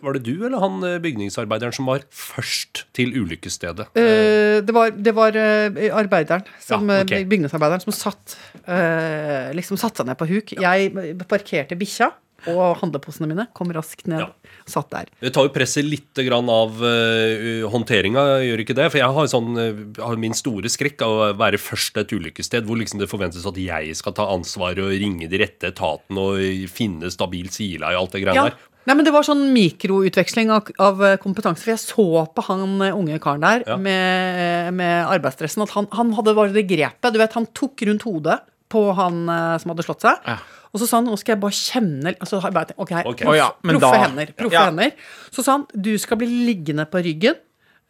var 0.02 0.12
det 0.12 0.26
du 0.26 0.44
eller 0.44 0.58
han 0.60 0.82
eh, 0.84 0.98
bygningsarbeideren 1.00 1.72
som 1.72 1.86
var 1.88 2.02
først 2.12 2.82
til 2.92 3.14
ulykkesstedet? 3.16 3.86
Eh, 3.96 4.60
det 4.60 4.74
var, 4.76 4.90
det 4.92 5.14
var 5.16 5.32
eh, 5.32 5.88
arbeideren, 5.96 6.42
som, 6.60 6.84
Ja, 6.90 7.00
ok. 7.00 7.12
eh, 7.12 7.24
bygningsarbeideren 7.24 7.80
som 7.80 7.92
satt, 7.96 8.36
eh, 8.68 9.54
liksom 9.56 9.78
satte 9.80 10.02
seg 10.02 10.06
ned 10.10 10.18
på 10.20 10.28
huk. 10.28 10.52
Jeg 10.52 10.92
parkerte 11.30 11.78
bikkja 11.80 12.10
og 12.48 12.78
handleposene 12.80 13.28
mine, 13.28 13.48
kom 13.52 13.68
raskt 13.74 14.06
ned, 14.06 14.20
Ja. 14.20 14.28
satt 14.66 14.88
der. 14.90 15.06
Det 15.20 15.32
tar 15.34 15.44
jo 15.48 15.52
presset 15.52 15.84
litt 15.84 16.14
grann 16.14 16.48
av 16.48 16.80
uh, 16.80 17.66
håndteringa, 17.68 18.24
gjør 18.46 18.62
ikke 18.64 18.76
det? 18.78 18.90
For 18.92 18.98
jeg 19.02 19.12
har, 19.16 19.26
sånn, 19.26 19.50
uh, 19.58 20.02
har 20.04 20.16
min 20.16 20.32
store 20.34 20.68
skrekk 20.72 21.02
av 21.02 21.10
å 21.10 21.28
være 21.36 21.58
først 21.60 21.96
et 22.00 22.12
ulykkessted 22.16 22.64
hvor 22.66 22.76
liksom 22.80 23.00
det 23.00 23.10
forventes 23.10 23.44
at 23.46 23.56
jeg 23.60 23.94
skal 23.98 24.12
ta 24.16 24.26
ansvar 24.32 24.78
og 24.80 24.90
ringe 24.94 25.28
de 25.28 25.38
rette 25.42 25.68
etatene 25.72 26.18
og 26.18 26.68
finne 26.72 27.10
stabilt 27.12 27.52
sila 27.52 27.92
i 27.92 27.98
alt 27.98 28.12
det 28.12 28.22
greiene 28.24 28.34
Ja. 28.34 28.48
der. 28.50 28.66
Nei, 28.86 28.94
men 28.96 29.04
Det 29.04 29.12
var 29.12 29.22
sånn 29.22 29.52
mikroutveksling 29.52 30.48
av, 30.50 30.70
av 30.80 31.02
kompetanse. 31.20 31.60
For 31.62 31.70
jeg 31.74 31.82
så 31.82 32.06
på 32.34 32.44
han 32.46 32.80
eh, 32.80 32.94
unge 32.96 33.18
karen 33.20 33.40
der 33.44 33.62
Ja. 33.68 33.76
med, 33.76 34.72
med 34.74 35.06
arbeidsdressen 35.06 35.62
at 35.62 35.70
han, 35.76 35.86
han 35.92 36.12
hadde 36.16 36.34
bare 36.34 36.52
det 36.54 36.66
grepet. 36.66 37.12
Du 37.12 37.18
vet, 37.20 37.32
Han 37.36 37.46
tok 37.52 37.82
rundt 37.86 38.02
hodet 38.08 38.40
på 38.70 38.94
han 38.94 39.26
som 39.60 39.72
hadde 39.74 39.82
slått 39.84 40.00
seg. 40.06 40.16
Ja. 40.26 40.38
Og 40.72 40.78
så 40.80 40.86
sa 40.86 40.96
han 41.00 41.06
nå 41.10 41.16
skal 41.18 41.32
jeg 41.34 41.40
bare 41.42 41.58
kjenne 41.58 42.12
altså, 42.20 42.38
har 42.40 42.48
jeg 42.50 42.54
bare 42.54 42.74
Ok, 42.78 42.92
Ok. 42.92 43.00
proff- 43.24 43.32
Å 43.32 43.36
ja, 43.36 43.48
men 43.64 43.78
proffe 43.80 43.96
da- 43.96 44.02
hender. 44.06 44.26
Proffe 44.38 44.54
Ja. 44.54 44.64
hender. 44.70 44.90
Så 45.34 45.42
sa 45.44 45.52
han 45.58 45.66
du 45.74 45.96
skal 45.98 46.16
bli 46.20 46.28
liggende 46.46 46.84
på 46.90 46.98
ryggen. 47.02 47.34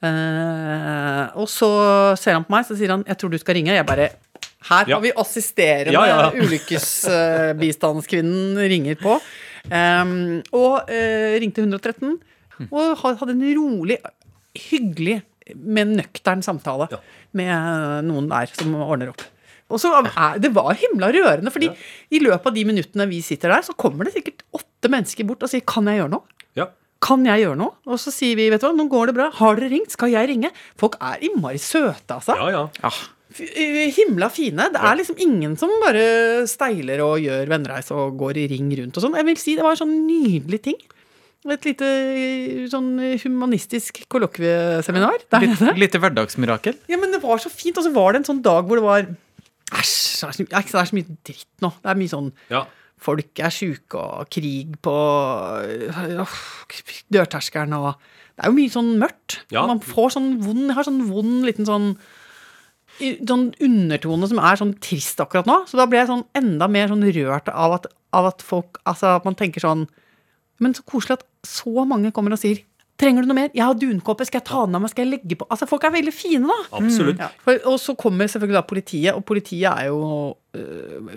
Eh, 0.03 1.27
og 1.37 1.49
så 1.53 1.69
ser 2.17 2.33
han 2.39 2.45
på 2.45 2.51
meg 2.55 2.65
så 2.65 2.75
sier 2.79 2.89
han 2.95 3.05
jeg 3.07 3.17
tror 3.21 3.31
du 3.31 3.39
skal 3.39 3.55
ringe. 3.55 3.75
Jeg 3.77 3.87
bare 3.87 4.09
her 4.71 4.85
Ja. 4.89 4.95
har 4.97 5.03
vi 5.03 5.13
assisterende 5.13 5.93
Ja, 5.93 6.05
ja. 6.07 6.31
ulykkesbistandskvinnen 6.45 8.57
ringer 8.71 8.95
på. 9.01 9.19
Um, 9.71 10.41
og 10.57 10.89
uh, 10.89 11.37
ringte 11.41 11.61
113. 11.61 12.17
Og 12.71 12.97
hadde 13.01 13.31
en 13.35 13.45
rolig, 13.57 13.97
hyggelig, 14.57 15.23
men 15.57 15.97
nøktern 15.97 16.43
samtale 16.45 16.89
Ja. 16.93 16.97
med 17.33 18.05
noen 18.09 18.29
der 18.29 18.47
som 18.53 18.75
ordner 18.75 19.09
opp. 19.13 19.23
Og 19.71 19.81
så 19.83 19.93
er, 20.01 20.39
Det 20.43 20.51
var 20.55 20.75
himla 20.75 21.13
rørende, 21.15 21.53
fordi 21.55 21.71
i 22.11 22.21
løpet 22.23 22.47
av 22.51 22.55
de 22.55 22.65
minuttene 22.69 23.07
vi 23.11 23.21
sitter 23.23 23.55
der, 23.55 23.63
så 23.67 23.77
kommer 23.79 24.05
det 24.09 24.15
sikkert 24.17 24.45
åtte 24.57 24.91
mennesker 24.91 25.27
bort 25.29 25.43
og 25.43 25.51
sier 25.53 25.63
'Kan 25.63 25.87
jeg 25.87 26.01
gjøre 26.03 26.11
noe?' 26.11 26.27
Ja. 26.57 26.67
Kan 27.01 27.25
jeg 27.25 27.45
gjøre 27.47 27.57
noe? 27.57 27.73
Og 27.87 27.99
så 27.99 28.13
sier 28.13 28.37
vi, 28.37 28.51
vet 28.51 28.61
du 28.61 28.67
hva, 28.67 28.77
nå 28.77 28.89
går 28.91 29.07
det 29.07 29.15
bra. 29.15 29.31
Har 29.31 29.57
dere 29.57 29.71
ringt? 29.71 29.91
Skal 29.91 30.11
jeg 30.11 30.29
ringe? 30.29 30.51
Folk 30.77 30.97
er 31.01 31.17
innmari 31.23 31.59
søte, 31.59 32.19
altså. 32.19 32.37
ja, 32.37 32.51
ja. 32.51 32.69
Ja. 32.83 32.91
Eh, 33.39 33.93
Himla 33.95 34.29
fine. 34.29 34.67
Det 34.75 34.81
er 34.83 34.97
liksom 34.99 35.17
ingen 35.23 35.57
som 35.57 35.71
bare 35.85 36.47
steiler 36.51 37.01
og 37.05 37.21
gjør 37.23 37.47
vennereis 37.53 37.91
og 37.95 38.17
går 38.19 38.37
i 38.43 38.47
ring 38.51 38.73
rundt 38.77 38.97
og 38.99 39.05
sånn. 39.05 39.15
Jeg 39.15 39.29
vil 39.29 39.39
si 39.39 39.55
det 39.55 39.63
var 39.63 39.77
en 39.77 39.85
sånn 39.85 40.07
nydelig 40.07 40.63
ting. 40.67 40.81
Et 41.49 41.65
lite 41.65 41.87
eh, 41.87 42.67
sånn 42.69 42.99
humanistisk 43.23 44.03
kollokvieseminar 44.13 45.23
der 45.33 45.47
Litt, 45.47 45.63
lite 45.79 46.01
hverdagsmirakel. 46.03 46.77
Ja, 46.91 46.99
men 47.01 47.15
det 47.15 47.23
var 47.23 47.41
så 47.41 47.49
fint. 47.49 47.79
Og 47.79 47.87
så 47.87 47.93
var 47.95 48.13
det 48.13 48.21
en 48.21 48.29
sånn 48.29 48.43
dag 48.45 48.67
hvor 48.69 48.77
det 48.77 48.85
var 48.85 49.07
Æsj, 49.71 50.27
det 50.27 50.35
så- 50.35 50.47
det 50.51 50.75
er 50.75 50.85
så 50.91 50.97
mye 50.97 51.17
dritt 51.25 51.47
nå. 51.63 51.71
Det 51.83 51.91
er 51.91 51.95
mye 52.01 52.09
sånn 52.13 52.33
ja. 52.51 52.65
Folk 53.01 53.39
er 53.41 53.49
sjuke, 53.49 53.97
og 53.97 54.29
krig 54.29 54.75
på 54.85 54.93
øh, 54.93 56.27
dørterskelen, 57.13 57.73
og 57.79 57.95
Det 58.37 58.45
er 58.45 58.51
jo 58.51 58.57
mye 58.57 58.73
sånn 58.73 58.99
mørkt. 59.01 59.39
Ja. 59.53 59.67
Man 59.67 59.81
får 59.81 60.13
sånn 60.17 60.39
vond 60.43 60.67
Jeg 60.69 60.75
har 60.77 60.85
sånn 60.85 61.03
vond 61.09 61.45
liten 61.45 61.67
sånn 61.69 61.97
Sånn 63.01 63.47
undertone 63.65 64.29
som 64.29 64.39
er 64.45 64.57
sånn 64.61 64.75
trist 64.83 65.21
akkurat 65.23 65.47
nå. 65.49 65.63
Så 65.71 65.79
da 65.81 65.87
ble 65.89 65.99
jeg 66.03 66.09
sånn 66.11 66.25
enda 66.37 66.69
mer 66.69 66.89
sånn 66.91 67.05
rørt 67.17 67.49
av 67.49 67.73
at, 67.79 67.87
av 68.13 68.27
at 68.27 68.43
folk 68.45 68.77
Altså 68.85 69.17
at 69.17 69.25
man 69.25 69.35
tenker 69.39 69.61
sånn 69.65 69.87
Men 70.61 70.75
så 70.77 70.85
koselig 70.85 71.19
at 71.19 71.25
så 71.47 71.87
mange 71.89 72.13
kommer 72.13 72.33
og 72.37 72.39
sier 72.43 72.61
Trenger 73.01 73.25
du 73.25 73.31
noe 73.31 73.39
mer? 73.39 73.49
Jeg 73.57 73.65
har 73.65 73.79
dunkåpe. 73.81 74.27
Skal 74.29 74.43
jeg 74.43 74.49
ta 74.51 74.67
den 74.69 74.77
av 74.77 74.85
meg? 74.85 74.93
Skal 74.93 75.07
jeg 75.07 75.15
legge 75.15 75.39
på? 75.41 75.49
Altså, 75.49 75.69
folk 75.71 75.87
er 75.89 75.95
veldig 75.95 76.13
fine, 76.13 76.45
da. 76.51 76.59
Absolutt. 76.81 77.23
Ja, 77.23 77.31
for, 77.47 77.61
og 77.73 77.79
så 77.81 77.95
kommer 77.99 78.29
selvfølgelig 78.29 78.59
da 78.59 78.67
politiet, 78.69 79.13
og 79.15 79.25
politiet 79.29 79.71
er 79.71 79.89
jo 79.89 80.01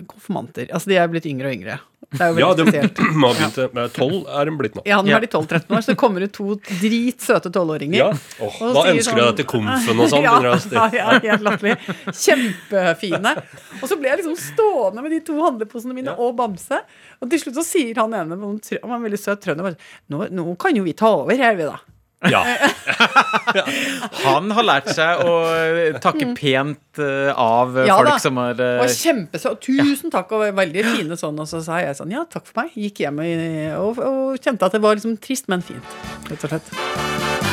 konfirmanter. 0.06 0.68
Altså, 0.72 0.88
de 0.92 0.96
er 1.00 1.08
blitt 1.10 1.26
yngre 1.26 1.50
og 1.50 1.54
yngre. 1.56 1.76
Det 2.14 2.20
er 2.22 2.30
jo 2.30 2.38
Ja, 2.38 2.48
veldig 2.52 2.64
de 2.64 2.70
spesielt. 2.70 2.98
har 3.24 3.34
begynt 3.34 3.56
eh, 3.58 3.70
med 3.74 3.92
tolv 3.96 4.28
er 4.38 4.44
de 4.50 4.52
blitt 4.60 4.74
nå. 4.78 4.82
Ja, 4.86 4.98
nå 5.02 5.14
er 5.16 5.24
de 5.24 5.30
12-13 5.32 5.74
år, 5.74 5.80
så 5.82 5.90
det 5.90 5.96
kommer 5.98 6.22
ut 6.26 6.34
to 6.36 6.54
dritsøte 6.68 7.50
tolvåringer. 7.54 7.96
Ja. 7.98 8.10
Oh, 8.44 8.58
da 8.60 8.84
sier 8.84 8.92
ønsker 8.92 9.00
du 9.00 9.22
sånn- 9.22 9.30
deg 9.32 9.40
til 9.40 9.48
komfen 9.50 10.02
og 10.04 10.12
sånn. 10.12 10.22
ja, 10.28 10.34
jeg 10.44 10.76
ja, 10.76 10.84
ja, 11.00 11.16
helt 11.24 11.46
latterlig. 11.48 11.74
Kjempefine. 12.20 13.34
Og 13.80 13.88
så 13.90 13.98
ble 13.98 14.12
jeg 14.12 14.20
liksom 14.22 14.36
stående 14.38 15.02
med 15.06 15.16
de 15.16 15.20
to 15.26 15.38
handleposene 15.42 15.96
mine 15.96 16.12
Ja. 16.12 16.18
og 16.20 16.36
bamse. 16.38 16.82
Og 17.24 17.30
til 17.32 17.40
slutt 17.42 17.58
så 17.58 17.64
sier 17.66 17.96
han 18.02 18.14
ene, 18.14 18.36
han 18.38 18.60
var 18.60 18.96
en 19.00 19.08
veldig 19.08 19.20
søt 19.20 19.42
trønder, 19.44 19.64
bare, 19.72 19.80
nå, 20.12 20.28
nå 20.34 20.46
kan 20.60 20.76
jo 20.76 20.84
vi 20.86 20.92
ta 20.98 21.10
over 21.22 21.34
her, 21.40 21.56
vi 21.58 21.66
da. 21.70 21.78
Ja. 22.32 22.40
Han 24.24 24.50
har 24.56 24.66
lært 24.66 24.88
seg 24.94 25.22
å 25.26 25.34
takke 26.02 26.30
pent 26.38 27.00
eh, 27.02 27.30
av 27.34 27.74
Mm. 27.74 27.86
Ja 27.88 27.96
folk 27.98 28.08
da. 28.12 28.18
som 28.22 28.38
har 28.40 28.60
eh, 28.62 28.82
Og 28.84 28.90
kjempesøt. 28.92 29.60
Tusen 29.64 30.12
takk, 30.14 30.32
og 30.36 30.44
veldig 30.56 30.84
fine 30.94 31.18
sånn. 31.20 31.38
Og 31.42 31.48
så 31.50 31.60
sa 31.64 31.80
jeg 31.82 31.96
sånn, 31.98 32.12
ja, 32.14 32.24
takk 32.30 32.46
for 32.50 32.62
meg. 32.62 32.76
Gikk 32.78 33.04
hjem 33.04 33.20
og, 33.24 33.98
og, 33.98 34.04
og 34.04 34.38
kjente 34.44 34.68
at 34.68 34.76
det 34.76 34.82
var 34.84 34.96
liksom 34.98 35.16
trist, 35.24 35.50
men 35.52 35.64
fint. 35.64 35.98
Rett 36.30 36.46
og 36.48 36.54
slett. 36.54 37.43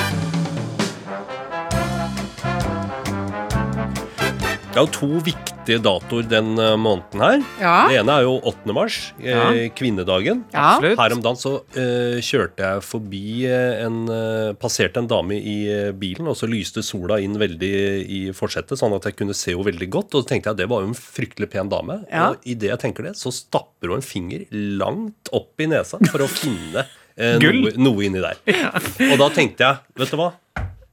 Det 4.71 4.79
er 4.79 4.85
jo 4.85 4.91
to 4.95 5.07
viktige 5.19 5.81
datoer 5.83 6.27
den 6.31 6.53
eh, 6.55 6.77
måneden 6.79 7.19
her. 7.19 7.41
Ja. 7.59 7.71
Det 7.91 7.97
ene 7.99 8.13
er 8.15 8.23
jo 8.23 8.37
8. 8.47 8.71
mars, 8.73 8.99
eh, 9.19 9.27
Ja. 9.27 9.49
kvinnedagen. 9.75 10.45
Ja. 10.53 10.77
Her 10.79 11.11
om 11.17 11.19
dagen 11.21 11.35
så 11.35 11.51
eh, 11.75 12.21
kjørte 12.23 12.63
jeg 12.63 12.85
forbi 12.87 13.43
en 13.51 13.97
eh, 14.07 14.53
Passerte 14.61 15.01
en 15.03 15.09
dame 15.11 15.35
i 15.35 15.57
eh, 15.67 15.91
bilen, 15.91 16.29
og 16.31 16.37
så 16.39 16.47
lyste 16.47 16.79
sola 16.87 17.19
inn 17.19 17.35
veldig 17.41 17.73
i 18.07 18.21
forsetet, 18.31 18.79
sånn 18.79 18.95
at 18.95 19.09
jeg 19.09 19.17
kunne 19.19 19.35
se 19.35 19.51
henne 19.51 19.67
veldig 19.67 19.89
godt. 19.91 20.15
Og 20.15 20.23
så 20.23 20.31
tenkte 20.31 20.53
jeg 20.53 20.55
at 20.55 20.61
det 20.63 20.69
var 20.71 20.85
jo 20.85 20.93
en 20.93 20.97
fryktelig 20.97 21.51
pen 21.51 21.67
dame. 21.71 21.99
Ja. 22.07 22.29
Og 22.31 22.47
idet 22.47 22.71
jeg 22.71 22.79
tenker 22.87 23.09
det, 23.09 23.17
så 23.19 23.27
stapper 23.35 23.91
hun 23.91 23.99
en 23.99 24.07
finger 24.07 24.47
langt 24.55 25.33
opp 25.35 25.59
i 25.59 25.67
nesa 25.67 25.99
for 26.07 26.23
å 26.23 26.31
finne 26.41 26.87
eh, 27.19 27.35
noe, 27.43 27.75
noe 27.75 28.07
inni 28.07 28.23
der. 28.23 28.39
Og 29.11 29.17
da 29.19 29.27
tenkte 29.35 29.67
jeg, 29.67 29.83
vet 29.99 30.15
du 30.15 30.21
hva? 30.23 30.31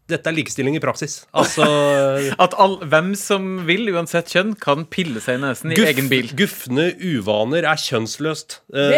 Dette 0.08 0.30
er 0.30 0.36
likestilling 0.38 0.78
i 0.78 0.82
praksis. 0.82 1.20
Altså 1.36 1.66
At 2.44 2.56
all, 2.60 2.78
hvem 2.88 3.12
som 3.18 3.66
vil, 3.68 3.90
uansett 3.92 4.32
kjønn, 4.32 4.54
kan 4.60 4.86
pille 4.88 5.20
seg 5.24 5.38
i 5.38 5.42
nesen 5.44 5.74
i 5.74 5.80
egen 5.84 6.08
bil. 6.10 6.30
Gufne 6.38 6.90
uvaner 6.96 7.68
er 7.68 7.80
kjønnsløst. 7.82 8.60
Eh, 8.72 8.96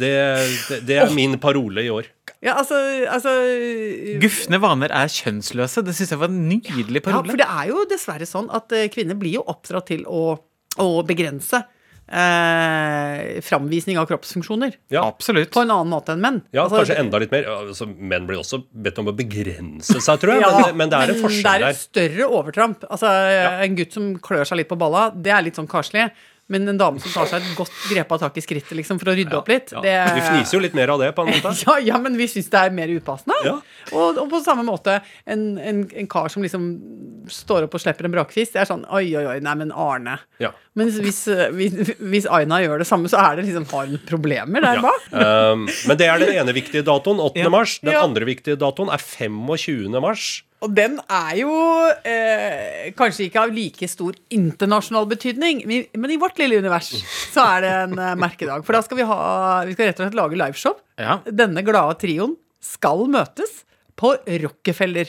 det, 0.00 0.14
det, 0.68 0.80
det 0.88 1.00
er 1.00 1.14
min 1.16 1.38
parole 1.42 1.86
i 1.86 1.92
år. 1.92 2.10
Ja, 2.40 2.54
altså, 2.60 2.76
altså 3.10 3.32
Gufne 4.20 4.60
vaner 4.62 4.92
er 4.96 5.10
kjønnsløse. 5.12 5.84
Det 5.84 5.96
syns 5.96 6.14
jeg 6.14 6.20
var 6.22 6.32
en 6.32 6.46
nydelig 6.48 7.02
parole. 7.04 7.26
Ja, 7.28 7.34
for 7.34 7.40
det 7.42 7.48
er 7.48 7.72
jo 7.72 7.82
dessverre 7.90 8.28
sånn 8.28 8.48
at 8.56 8.72
eh, 8.76 8.88
kvinner 8.92 9.18
blir 9.20 9.40
jo 9.40 9.44
oppdratt 9.50 9.90
til 9.92 10.06
å, 10.08 10.38
å 10.80 10.88
begrense 11.08 11.64
eh, 12.10 13.40
framvisning 13.46 13.98
av 13.98 14.06
kroppsfunksjoner. 14.10 14.74
Ja. 14.92 15.04
Absolutt. 15.08 15.50
På 15.54 15.62
en 15.64 15.70
annen 15.70 15.92
måte 15.92 16.14
enn 16.14 16.22
menn. 16.24 16.40
Ja, 16.54 16.64
Altså, 16.66 16.82
kanskje 16.82 16.98
enda 17.02 17.20
litt 17.22 17.34
mer. 17.34 17.46
Altså, 17.54 17.86
menn 17.86 18.26
blir 18.28 18.40
også 18.42 18.62
bedt 18.70 18.98
om 19.02 19.10
å 19.10 19.16
begrense 19.16 20.00
seg, 20.02 20.20
tror 20.22 20.34
jeg. 20.36 20.42
Ja, 20.46 20.66
men, 20.66 20.76
men 20.80 20.92
det 20.92 20.98
er 21.00 21.14
en 21.14 21.22
forskjell 21.22 21.46
det 21.46 21.68
er 21.68 21.68
et 21.70 21.80
større 21.84 22.28
overtramp. 22.40 22.84
Altså, 22.90 23.10
En 23.66 23.78
gutt 23.78 23.96
som 23.96 24.12
klør 24.22 24.44
seg 24.48 24.62
litt 24.62 24.70
på 24.70 24.78
balla, 24.80 25.08
det 25.14 25.32
er 25.34 25.46
litt 25.46 25.58
sånn 25.58 25.70
karslig. 25.70 26.08
Men 26.50 26.66
en 26.68 26.78
dame 26.80 26.98
som 26.98 27.12
tar 27.14 27.28
seg 27.30 27.44
et 27.46 27.52
godt 27.58 27.70
grepa 27.92 28.16
tak 28.18 28.36
i 28.36 28.42
skrittet 28.42 28.74
liksom, 28.74 28.98
for 28.98 29.12
å 29.12 29.14
rydde 29.14 29.36
opp 29.38 29.48
litt 29.52 29.70
Ja. 29.70 29.80
det... 29.84 29.92
Vi 30.16 30.22
fniser 30.26 30.56
jo 30.56 30.60
litt 30.64 30.74
mer 30.74 30.90
av 30.90 30.98
det, 30.98 31.12
på 31.14 31.22
en 31.22 31.30
måte. 31.30 31.52
Ja, 31.66 31.76
ja, 31.92 31.98
men 32.02 32.16
vi 32.18 32.26
syns 32.28 32.50
det 32.50 32.58
er 32.58 32.74
mer 32.74 32.90
upassende. 32.90 33.36
Ja. 33.46 33.52
Og, 33.94 34.18
og 34.18 34.26
på 34.32 34.40
samme 34.42 34.64
måte, 34.66 34.96
en, 35.30 35.44
en, 35.62 35.84
en 35.94 36.08
kar 36.10 36.26
som 36.34 36.42
liksom 36.42 36.66
står 37.30 37.68
opp 37.68 37.76
og 37.78 37.84
slipper 37.84 38.08
en 38.08 38.14
brakfisk, 38.16 38.52
det 38.56 38.64
er 38.64 38.68
sånn 38.72 38.82
oi, 38.90 39.04
oi, 39.14 39.24
oi, 39.36 39.38
nei, 39.46 39.54
men 39.62 39.70
Arne. 39.70 40.18
Ja. 40.42 40.50
Men 40.74 40.90
hvis, 40.90 41.22
hvis, 41.54 41.94
hvis 42.02 42.26
Aina 42.30 42.58
gjør 42.64 42.82
det 42.82 42.88
samme, 42.90 43.06
så 43.12 43.22
er 43.22 43.38
det 43.38 43.46
liksom 43.46 43.68
har 43.70 43.86
hun 43.92 44.02
problemer 44.10 44.66
der 44.66 44.80
Ja. 44.80 44.84
bak. 44.90 45.08
Um, 45.14 45.66
men 45.88 45.96
det 46.02 46.10
er 46.10 46.18
den 46.26 46.34
ene 46.42 46.54
viktige 46.56 46.82
datoen, 46.86 47.22
8. 47.22 47.38
Ja. 47.44 47.50
mars. 47.52 47.78
Den 47.84 47.94
Ja. 47.94 48.02
andre 48.06 48.26
viktige 48.26 48.58
datoen 48.58 48.90
er 48.90 48.98
25. 48.98 50.00
mars. 50.02 50.42
Og 50.60 50.74
den 50.76 50.98
er 51.08 51.32
jo 51.40 51.52
eh, 52.04 52.90
kanskje 52.96 53.26
ikke 53.28 53.46
av 53.46 53.54
like 53.56 53.88
stor 53.88 54.16
internasjonal 54.34 55.06
betydning, 55.08 55.62
men 55.64 56.12
i 56.12 56.18
vårt 56.20 56.40
lille 56.40 56.60
univers 56.60 56.90
så 57.32 57.46
er 57.56 57.64
det 57.64 57.72
en 57.86 57.96
eh, 57.96 58.18
merkedag. 58.20 58.66
For 58.66 58.76
da 58.76 58.82
skal 58.84 59.00
vi 59.00 59.08
ha 59.08 59.20
Vi 59.68 59.76
skal 59.76 59.88
rett 59.88 60.02
og 60.02 60.06
slett 60.06 60.18
lage 60.18 60.36
liveshow. 60.40 60.76
Ja. 61.00 61.20
Denne 61.24 61.64
glade 61.64 61.96
trioen 62.02 62.36
skal 62.60 63.06
møtes 63.08 63.62
på 64.00 64.12
Rockefeller, 64.44 65.08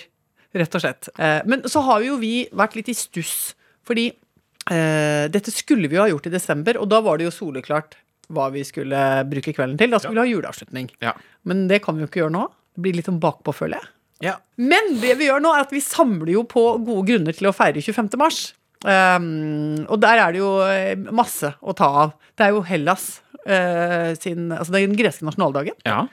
rett 0.55 0.79
og 0.79 0.83
slett. 0.83 1.11
Eh, 1.19 1.41
men 1.47 1.67
så 1.71 1.83
har 1.87 2.03
jo 2.07 2.15
vi 2.21 2.45
vært 2.55 2.79
litt 2.79 2.91
i 2.91 2.95
stuss, 2.95 3.51
fordi 3.87 4.07
eh, 4.11 5.27
dette 5.31 5.51
skulle 5.51 5.91
vi 5.91 5.99
jo 5.99 6.05
ha 6.05 6.09
gjort 6.11 6.31
i 6.31 6.35
desember, 6.37 6.79
og 6.79 6.87
da 6.91 7.03
var 7.03 7.19
det 7.19 7.27
jo 7.27 7.35
soleklart 7.41 7.99
hva 8.31 8.47
vi 8.53 8.63
skulle 8.63 8.99
bruke 9.27 9.51
kvelden 9.55 9.79
til. 9.79 9.91
Da 9.91 9.99
skulle 9.99 10.21
vi 10.21 10.29
ha 10.29 10.31
juleavslutning. 10.37 10.93
Ja. 11.03 11.17
Men 11.43 11.67
det 11.67 11.81
kan 11.83 11.97
vi 11.97 12.05
jo 12.05 12.07
ikke 12.07 12.23
gjøre 12.23 12.37
nå. 12.39 12.45
Det 12.71 12.85
blir 12.85 12.95
litt 12.95 13.09
sånn 13.09 13.19
bakpå, 13.19 13.51
føler 13.55 13.81
jeg. 13.81 13.91
Ja. 14.21 14.35
Men 14.61 14.95
det 15.01 15.15
vi 15.19 15.27
gjør 15.29 15.41
nå, 15.43 15.51
er 15.57 15.65
at 15.65 15.71
vi 15.73 15.81
samler 15.83 16.33
jo 16.35 16.43
på 16.49 16.63
gode 16.85 17.05
grunner 17.09 17.33
til 17.37 17.49
å 17.49 17.53
feire 17.55 17.81
25. 17.81 18.11
mars. 18.21 18.41
Um, 18.81 19.85
og 19.93 19.99
der 20.01 20.17
er 20.23 20.33
det 20.33 20.39
jo 20.41 20.51
eh, 20.65 20.95
masse 21.13 21.53
å 21.61 21.73
ta 21.77 21.89
av. 22.05 22.13
Det 22.37 22.47
er 22.47 22.55
jo 22.55 22.63
Hellas 22.65 23.21
uh, 23.45 24.13
sin 24.17 24.47
Altså 24.55 24.73
det 24.73 24.79
er 24.81 24.87
den 24.89 24.97
greske 24.97 25.25
nasjonaldagen. 25.27 25.77
ja. 25.85 26.05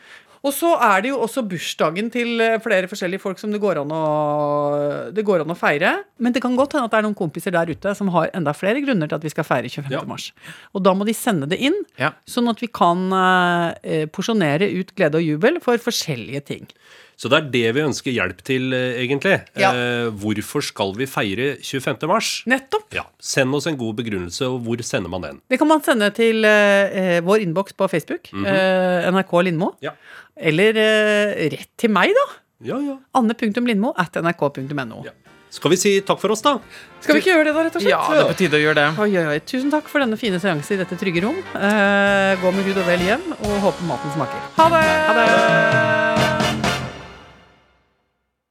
Og 0.47 0.53
så 0.55 0.69
er 0.79 1.01
det 1.03 1.09
jo 1.11 1.17
også 1.25 1.43
bursdagen 1.51 2.13
til 2.15 2.39
eh, 2.41 2.61
flere 2.63 2.87
forskjellige 2.87 3.19
folk 3.25 3.41
som 3.41 3.51
det 3.51 3.59
går 3.59 3.81
an 3.81 3.91
å, 3.91 4.03
det 5.11 5.25
går 5.27 5.43
an 5.43 5.51
å 5.51 5.57
feire. 5.59 5.91
Men 6.23 6.31
det 6.33 6.39
kan 6.45 6.55
godt 6.55 6.77
hende 6.77 6.87
at 6.87 6.93
det 6.95 7.01
er 7.01 7.07
noen 7.09 7.17
kompiser 7.19 7.51
der 7.57 7.73
ute 7.75 7.91
som 7.99 8.07
har 8.15 8.31
enda 8.39 8.55
flere 8.55 8.79
grunner 8.85 9.11
til 9.11 9.19
at 9.19 9.27
vi 9.27 9.33
skal 9.35 9.47
feire 9.49 9.67
25. 9.67 9.91
Ja. 9.97 10.05
mars. 10.07 10.29
Og 10.79 10.85
da 10.87 10.95
må 10.95 11.09
de 11.09 11.17
sende 11.19 11.49
det 11.51 11.59
inn, 11.59 11.75
Ja. 11.99 12.13
sånn 12.23 12.47
at 12.53 12.63
vi 12.63 12.71
kan 12.71 13.03
eh, 13.19 14.07
porsjonere 14.15 14.71
ut 14.79 14.95
glede 14.95 15.19
og 15.19 15.27
jubel 15.27 15.59
for 15.65 15.83
forskjellige 15.83 16.45
ting. 16.53 16.71
Så 17.19 17.27
det 17.33 17.39
er 17.41 17.47
det 17.51 17.63
vi 17.75 17.83
ønsker 17.83 18.15
hjelp 18.15 18.43
til, 18.47 18.69
eh, 18.77 19.01
egentlig. 19.03 19.33
Ja. 19.59 19.73
Eh, 19.75 20.11
hvorfor 20.23 20.63
skal 20.63 20.93
vi 20.95 21.09
feire 21.11 21.49
25. 21.59 22.07
mars? 22.07 22.29
Nettopp. 22.47 22.87
Ja, 22.95 23.03
Send 23.19 23.55
oss 23.59 23.67
en 23.67 23.77
god 23.81 23.97
begrunnelse, 23.99 24.47
og 24.47 24.61
hvor 24.63 24.79
sender 24.87 25.11
man 25.11 25.27
den? 25.27 25.41
Det 25.51 25.59
kan 25.59 25.67
man 25.67 25.83
sende 25.83 26.13
til 26.15 26.47
eh, 26.47 27.19
vår 27.27 27.43
innboks 27.43 27.75
på 27.75 27.89
Facebook, 27.91 28.31
eh, 28.47 29.09
NRK 29.11 29.35
Lindmo. 29.49 29.73
Ja. 29.83 29.97
Eller 30.39 30.79
eh, 30.79 31.49
rett 31.57 31.73
til 31.77 31.91
meg, 31.91 32.15
da. 32.15 32.29
Ja, 32.71 32.79
ja. 32.83 32.97
Anne.lindmo 33.19 33.93
at 33.99 34.15
nrk.no. 34.23 35.03
ja. 35.07 35.17
Skal 35.51 35.73
vi 35.73 35.79
si 35.81 35.95
takk 36.05 36.19
for 36.21 36.35
oss, 36.35 36.43
da? 36.45 36.59
Skal 37.01 37.17
vi 37.17 37.23
ikke 37.23 37.33
gjøre 37.33 37.47
det, 37.49 37.55
da, 37.57 37.63
rett 37.65 37.77
og 37.79 37.81
slett? 37.81 37.91
ja, 37.95 38.01
det 38.13 38.19
er 38.21 38.27
på 38.29 38.37
tide 38.37 38.59
å 38.59 38.63
gjøre 38.67 38.77
det. 38.83 38.89
Oi, 39.01 39.11
oi, 39.17 39.27
oi. 39.33 39.39
Tusen 39.49 39.73
takk 39.73 39.89
for 39.89 40.05
denne 40.05 40.19
fine 40.21 40.39
seansen 40.43 40.77
i 40.77 40.83
dette 40.85 40.99
trygge 41.01 41.25
rom. 41.25 41.39
Eh, 41.57 42.33
gå 42.43 42.53
med 42.53 42.69
Gud 42.69 42.83
og 42.83 42.91
vel 42.91 43.07
hjem, 43.09 43.31
og 43.41 43.55
håper 43.65 43.89
maten 43.89 44.13
smaker. 44.19 44.45
Ha 44.61 44.69
det! 44.77 44.85
Ha 45.09 45.17
det! 45.23 45.98